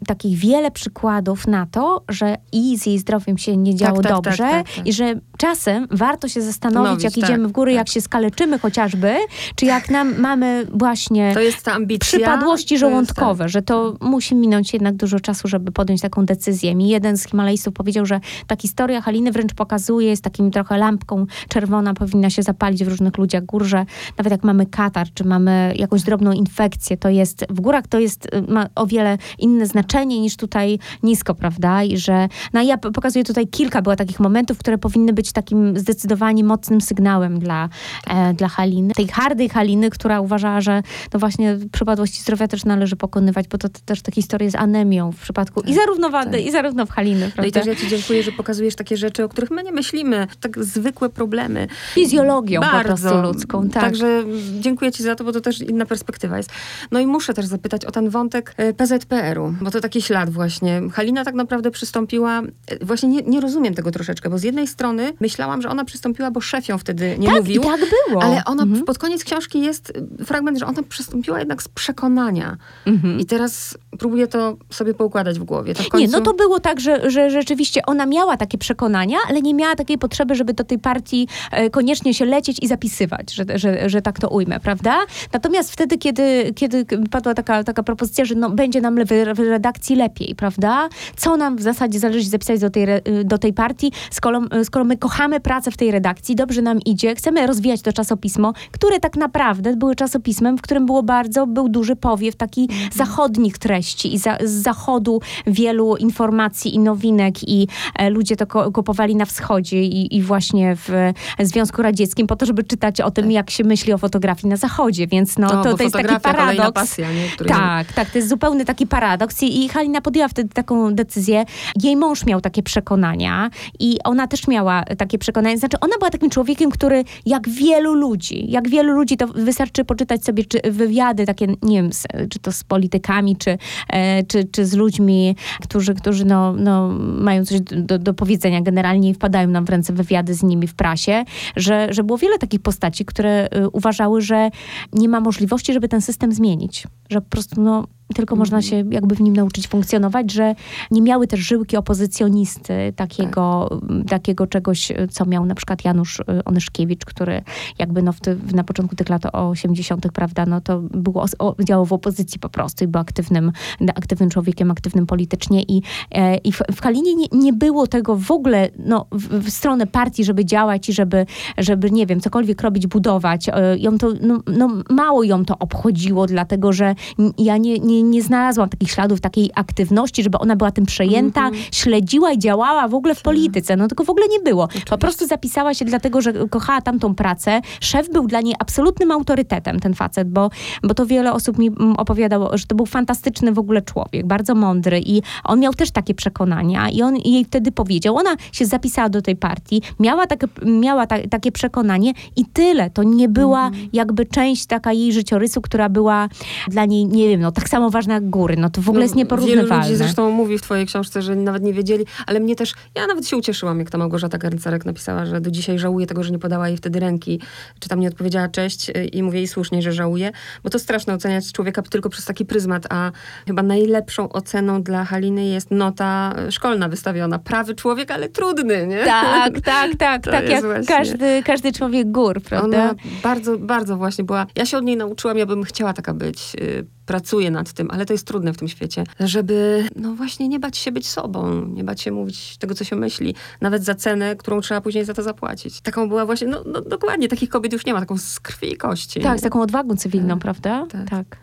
[0.08, 4.24] takich wiele przykładów na to, że i z jej zdrowiem się nie działo tak, tak,
[4.24, 8.02] dobrze tak, tak, i że czasem warto się zastanowić, jak idziemy w góry, jak się
[8.02, 9.16] skaleczymy chociażby,
[9.56, 14.36] czy jak nam mamy właśnie to jest ta ambicja, przypadłości żołądkowe, to że to musi
[14.36, 16.76] minąć jednak dużo czasu, żeby podjąć taką decyzję.
[16.76, 21.26] Mi jeden z Himalajstów powiedział, że ta historia Haliny wręcz pokazuje, jest takim trochę lampką
[21.50, 23.86] czerwona powinna się zapalić w różnych ludziach gór, że
[24.18, 28.26] nawet jak mamy katar, czy mamy jakąś drobną infekcję, to jest, w górach to jest,
[28.26, 31.84] y, ma o wiele inne znaczenie niż tutaj nisko, prawda?
[31.84, 36.44] I że, no ja pokazuję tutaj kilka było takich momentów, które powinny być takim zdecydowanie
[36.44, 37.70] mocnym sygnałem dla,
[38.08, 38.94] e, dla Haliny.
[38.94, 43.70] Tej hardej Haliny, która uważała, że no właśnie przypadłości zdrowia też należy pokonywać, bo to,
[43.70, 46.48] to też te historie z anemią w przypadku tak, i zarówno Wandy, tak.
[46.48, 47.42] i zarówno w Haliny, prawda?
[47.42, 50.28] No i też ja ci dziękuję, że pokazujesz takie rzeczy, o których my nie myślimy.
[50.40, 52.82] Tak zwykłe problemy fizjologią Bardzo.
[52.82, 53.70] po prostu ludzką.
[53.70, 53.84] Tak.
[53.84, 54.24] Także
[54.60, 56.50] dziękuję ci za to, bo to też inna perspektywa jest.
[56.92, 60.82] No i muszę też zapytać o ten wątek e, PZPR-u, bo to taki ślad właśnie.
[60.94, 65.14] Halina tak naprawdę przystąpiła, e, właśnie nie, nie rozumiem tego troszeczkę, bo z jednej strony
[65.20, 67.64] myślałam, że ona przystąpiła, bo szef ją wtedy nie tak, mówił.
[67.64, 68.24] tak było.
[68.24, 68.86] Ale ona mhm.
[68.86, 69.94] pod koniec książki jest
[70.26, 72.58] fragment, że ona przystąpiła jednak z przekonania.
[72.86, 73.20] Mhm.
[73.20, 75.74] I teraz próbuję to sobie poukładać w głowie.
[75.74, 76.06] To w końcu...
[76.06, 79.76] Nie, no to było tak, że, że rzeczywiście ona miała takie przekonania, ale nie miała
[79.76, 84.02] takiej potrzeby, żeby do tej partii e, koniecznie się lecieć i zapisywać, że, że, że
[84.02, 84.98] tak to ujmę, prawda?
[85.34, 89.06] Natomiast wtedy, kiedy, kiedy padła taka, taka propozycja, że no, będzie nam
[89.36, 90.90] w redakcji lepiej, prawda?
[91.16, 92.86] Co nam w zasadzie zależy zapisać do tej,
[93.24, 97.48] do tej partii, skoro, skoro my kochamy pracę w tej redakcji, dobrze nam idzie, chcemy
[97.48, 102.36] rozwijać to czasopismo, które tak naprawdę były czasopismem, w którym było bardzo, był duży powiew
[102.36, 102.90] taki mhm.
[102.94, 109.16] zachodnich treści i za, z zachodu wielu informacji i nowinek i e, ludzie to kupowali
[109.16, 113.34] na wschodzie i, i właśnie w Związku Radzieckim po to, żeby czytać o tym, tak.
[113.34, 116.72] jak się myśli o fotografii na zachodzie, więc no, no to, to jest taki paradoks.
[116.74, 117.08] Pasja?
[117.48, 121.46] Tak, tak, to jest zupełny taki paradoks I, i Halina podjęła wtedy taką decyzję.
[121.84, 123.50] Jej mąż miał takie przekonania
[123.80, 125.58] i ona też miała takie przekonania.
[125.58, 130.24] Znaczy, ona była takim człowiekiem, który jak wielu ludzi, jak wielu ludzi, to wystarczy poczytać
[130.24, 131.90] sobie czy wywiady takie, nie wiem,
[132.30, 133.58] czy to z politykami, czy,
[133.90, 139.10] e, czy, czy z ludźmi, którzy, którzy no, no, mają coś do, do powiedzenia generalnie
[139.10, 141.24] i wpadają nam w ręce wywiady z nimi w prasie,
[141.56, 144.50] że, że było wiele takich postaci, które y, uważały, że
[144.94, 146.88] nie ma możliwości, żeby ten system zmienić.
[147.10, 150.56] Że po prostu no, tylko można się jakby w nim nauczyć funkcjonować, że
[150.92, 153.70] nie miały też żyłki opozycjonisty, takiego,
[154.10, 157.42] takiego czegoś, co miał na przykład Janusz y, Onyszkiewicz, który
[157.80, 161.26] jakby no w ty, na początku tych lat 80., prawda, no to było,
[161.64, 163.52] działał w opozycji po prostu i był aktywnym,
[163.96, 165.82] aktywnym człowiekiem, aktywnym politycznie i,
[166.12, 169.88] e, i w, w Kalinie nie, nie było tego w ogóle no, w, w stronę
[169.88, 171.26] partii, żeby działać i żeby,
[171.58, 173.50] żeby, nie wiem, cokolwiek robić, budować.
[173.50, 176.96] E, ją to, no, no mało ją to obchodziło, dlatego że
[177.38, 181.54] ja nie, nie, nie znalazłam takich śladów takiej aktywności, żeby ona była tym przejęta, mm
[181.54, 181.68] -hmm.
[181.72, 183.24] śledziła i działała w ogóle w tak.
[183.24, 183.76] polityce.
[183.76, 184.64] No tego w ogóle nie było.
[184.64, 184.90] Oczywiście.
[184.90, 187.62] Po prostu zapisała się dlatego, że kochała tamtą pracę.
[187.80, 190.50] Szef był dla niej absolutnym autorytetem, ten facet, bo,
[190.84, 195.02] bo to wiele osób mi opowiadało, że to był fantastyczny w ogóle człowiek, bardzo mądry
[195.06, 199.22] i on miał też takie przekonania i on jej wtedy powiedział, ona się zapisała do
[199.22, 202.90] tej partii, miała, tak, miała ta, takie przekonanie i tyle.
[202.90, 203.90] To nie była mm -hmm.
[203.94, 206.30] jakby część taka jej życiorysu, która była
[206.68, 208.56] dla niej, nie wiem, no tak samo ważna jak góry.
[208.58, 209.68] No to w ogóle no, jest nieporównywalne.
[209.68, 213.08] Wielu ludzi zresztą mówi w twojej książce, że nawet nie wiedzieli, ale mnie też, ja
[213.08, 216.40] nawet się ucieszyłam, jak ta Małgorzata Garncarek napisała, że do dzisiaj żałuje tego, że nie
[216.40, 217.42] podała jej wtedy ręki,
[217.80, 220.32] czy tam nie odpowiedziała cześć y, i mówię jej słusznie, że żałuje,
[220.64, 223.12] bo to straszne oceniać człowieka tylko przez taki pryzmat, a
[223.48, 227.40] chyba najlepszą oceną dla Haliny jest nota szkolna wystawiona.
[227.40, 229.06] Prawy człowiek, ale trudny, nie?
[229.06, 230.86] Tak, tak, tak, tak jak właśnie...
[230.86, 232.68] każdy, każdy człowiek gór, prawda?
[232.68, 236.56] Ona bardzo, bardzo właśnie była, ja się od niej nauczyłam, ja bym chciała taka być,
[236.62, 240.60] y, pracuję nad tym, ale to jest trudne w tym świecie, żeby no właśnie nie
[240.60, 244.36] bać się być sobą, nie bać się mówić tego, co się myśli, nawet za cenę,
[244.36, 245.82] którą trzeba później za to zapłacić.
[245.82, 248.78] Taką była właśnie, no, no dokładnie, takich kobiet już nie ma, taką z krwi i
[248.78, 249.22] kości.
[249.22, 250.86] Tak, z taką odwagą cywilną, tak, prawda?
[250.92, 251.10] tak.
[251.10, 251.38] tak.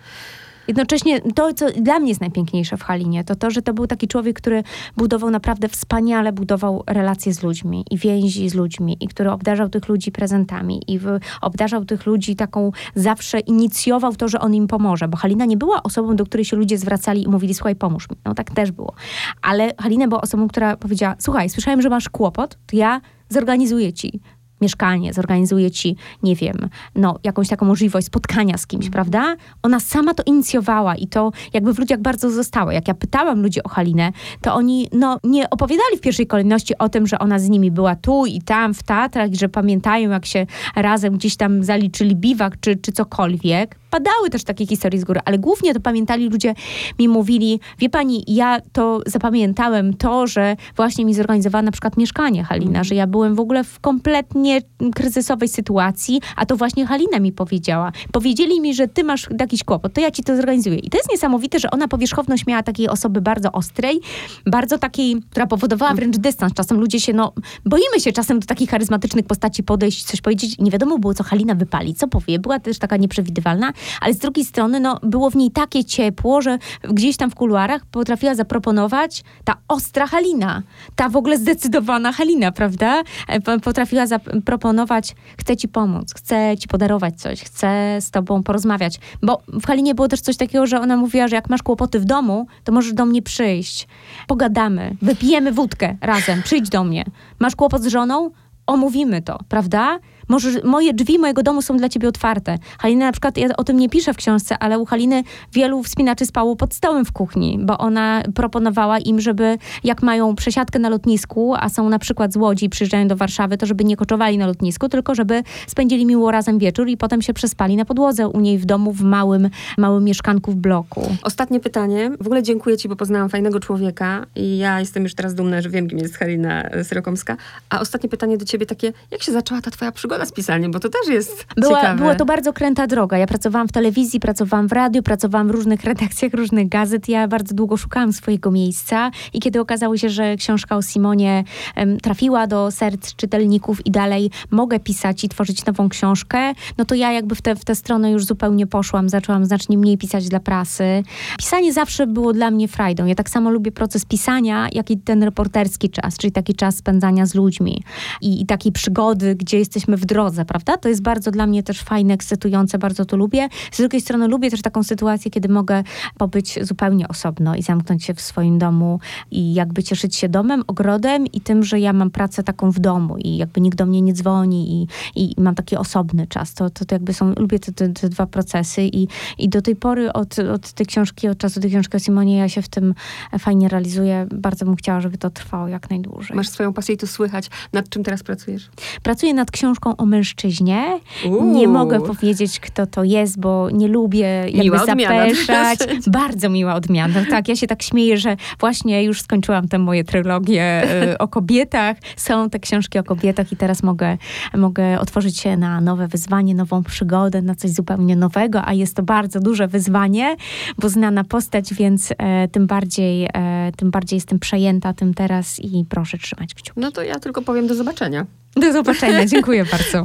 [0.69, 4.09] Jednocześnie to, co dla mnie jest najpiękniejsze w Halinie, to to, że to był taki
[4.09, 4.63] człowiek, który
[4.97, 9.89] budował naprawdę wspaniale, budował relacje z ludźmi i więzi z ludźmi i który obdarzał tych
[9.89, 11.07] ludzi prezentami i w,
[11.41, 15.83] obdarzał tych ludzi taką, zawsze inicjował to, że on im pomoże, bo Halina nie była
[15.83, 18.17] osobą, do której się ludzie zwracali i mówili, słuchaj, pomóż mi.
[18.25, 18.95] No tak też było.
[19.43, 24.21] Ale Halina była osobą, która powiedziała, słuchaj, słyszałem, że masz kłopot, to ja zorganizuję ci
[24.61, 26.57] mieszkanie, zorganizuje ci, nie wiem,
[26.95, 29.37] no, jakąś taką możliwość spotkania z kimś, prawda?
[29.63, 32.71] Ona sama to inicjowała i to jakby w ludziach bardzo zostało.
[32.71, 36.89] Jak ja pytałam ludzi o Halinę, to oni, no, nie opowiadali w pierwszej kolejności o
[36.89, 40.27] tym, że ona z nimi była tu i tam w Tatrach i że pamiętają, jak
[40.27, 40.47] się
[40.77, 45.39] razem gdzieś tam zaliczyli biwak czy, czy cokolwiek padały też takie historie z góry, ale
[45.39, 46.55] głównie to pamiętali ludzie,
[46.99, 52.45] mi mówili, wie pani, ja to zapamiętałem to, że właśnie mi zorganizowała na przykład mieszkanie
[52.45, 52.85] Halina, mm.
[52.85, 54.61] że ja byłem w ogóle w kompletnie
[54.95, 57.93] kryzysowej sytuacji, a to właśnie Halina mi powiedziała.
[58.13, 60.77] Powiedzieli mi, że ty masz jakiś kłopot, to ja ci to zorganizuję.
[60.77, 64.01] I to jest niesamowite, że ona powierzchowność miała takiej osoby bardzo ostrej,
[64.47, 66.53] bardzo takiej, która powodowała wręcz dystans.
[66.55, 67.33] Czasem ludzie się, no,
[67.65, 70.59] boimy się czasem do takich charyzmatycznych postaci podejść, coś powiedzieć.
[70.59, 72.39] Nie wiadomo było, co Halina wypali, co powie.
[72.39, 76.59] Była też taka nieprzewidywalna, ale z drugiej strony no, było w niej takie ciepło, że
[76.83, 80.63] gdzieś tam w kuluarach potrafiła zaproponować ta ostra Halina,
[80.97, 83.03] ta w ogóle zdecydowana Halina, prawda?
[83.29, 89.43] E, potrafiła zaproponować, chcę ci pomóc, chcę ci podarować coś, chcę z tobą porozmawiać, bo
[89.49, 92.47] w Halinie było też coś takiego, że ona mówiła, że jak masz kłopoty w domu,
[92.65, 93.89] to możesz do mnie przyjść,
[94.27, 97.05] pogadamy, wypijemy wódkę razem, przyjdź do mnie.
[97.39, 98.31] Masz kłopot z żoną?
[98.67, 99.99] Omówimy to, prawda?
[100.35, 102.59] Może moje drzwi mojego domu są dla ciebie otwarte.
[102.79, 105.23] Halina na przykład, ja o tym nie piszę w książce, ale u Haliny
[105.53, 110.79] wielu wspinaczy spało pod stołem w kuchni, bo ona proponowała im, żeby jak mają przesiadkę
[110.79, 114.39] na lotnisku, a są na przykład z Łodzi przyjeżdżają do Warszawy, to żeby nie koczowali
[114.39, 118.41] na lotnisku, tylko żeby spędzili miło razem wieczór i potem się przespali na podłodze u
[118.41, 121.17] niej w domu w małym, małym mieszkanku w bloku.
[121.23, 122.11] Ostatnie pytanie.
[122.21, 125.71] W ogóle dziękuję ci, bo poznałam fajnego człowieka i ja jestem już teraz dumna, że
[125.71, 127.37] wiem, kim jest Halina Syrokomska.
[127.71, 130.81] A ostatnie pytanie do ciebie takie, jak się zaczęła ta twoja przygoda z pisaniem, bo
[130.81, 131.99] to też jest była, ciekawe.
[131.99, 133.19] Była to bardzo kręta droga.
[133.19, 137.09] Ja pracowałam w telewizji, pracowałam w radiu, pracowałam w różnych redakcjach różnych gazet.
[137.09, 141.45] Ja bardzo długo szukałam swojego miejsca i kiedy okazało się, że książka o Simonie
[141.77, 146.95] um, trafiła do serc czytelników i dalej mogę pisać i tworzyć nową książkę, no to
[146.95, 149.09] ja jakby w, te, w tę stronę już zupełnie poszłam.
[149.09, 151.03] Zaczęłam znacznie mniej pisać dla prasy.
[151.39, 153.07] Pisanie zawsze było dla mnie frajdą.
[153.07, 157.27] Ja tak samo lubię proces pisania, jak i ten reporterski czas, czyli taki czas spędzania
[157.27, 157.83] z ludźmi
[158.21, 160.77] i, i takiej przygody, gdzie jesteśmy w drodze, prawda?
[160.77, 163.49] To jest bardzo dla mnie też fajne, ekscytujące, bardzo to lubię.
[163.73, 165.83] Z drugiej strony lubię też taką sytuację, kiedy mogę
[166.19, 169.01] pobyć zupełnie osobno i zamknąć się w swoim domu
[169.31, 173.17] i jakby cieszyć się domem, ogrodem i tym, że ja mam pracę taką w domu
[173.19, 174.89] i jakby nikt do mnie nie dzwoni i,
[175.25, 176.55] i mam taki osobny czas.
[176.55, 179.77] To, to, to jakby są, lubię te, te, te, dwa procesy i, i do tej
[179.77, 182.95] pory od, od tej książki, od czasu tej książki o Simonie ja się w tym
[183.39, 184.27] fajnie realizuję.
[184.35, 186.37] Bardzo bym chciała, żeby to trwało jak najdłużej.
[186.37, 187.51] Masz swoją pasję i to słychać.
[187.73, 188.71] Nad czym teraz pracujesz?
[189.03, 191.01] Pracuję nad książką o mężczyźnie.
[191.27, 191.55] Uuu.
[191.55, 195.79] Nie mogę powiedzieć, kto to jest, bo nie lubię jakby Miła zapeszać.
[195.79, 196.11] dosyć.
[196.11, 197.25] Bardzo miła odmiana.
[197.31, 201.97] Tak, ja się tak śmieję, że właśnie już skończyłam tę moje trylogię y, o kobietach.
[202.17, 204.19] Są te książki o kobietach i teraz mogę,
[204.57, 209.03] mogę otworzyć się na nowe wyzwanie, nową przygodę, na coś zupełnie nowego, a jest to
[209.03, 210.37] bardzo duże wyzwanie,
[210.79, 215.85] bo znana postać, więc e, tym, bardziej, e, tym bardziej jestem przejęta tym teraz i
[215.89, 216.81] proszę trzymać kciuki.
[216.81, 218.27] No to ja tylko powiem do zobaczenia.
[218.57, 220.03] Do zobaczenia, dziękuję bardzo.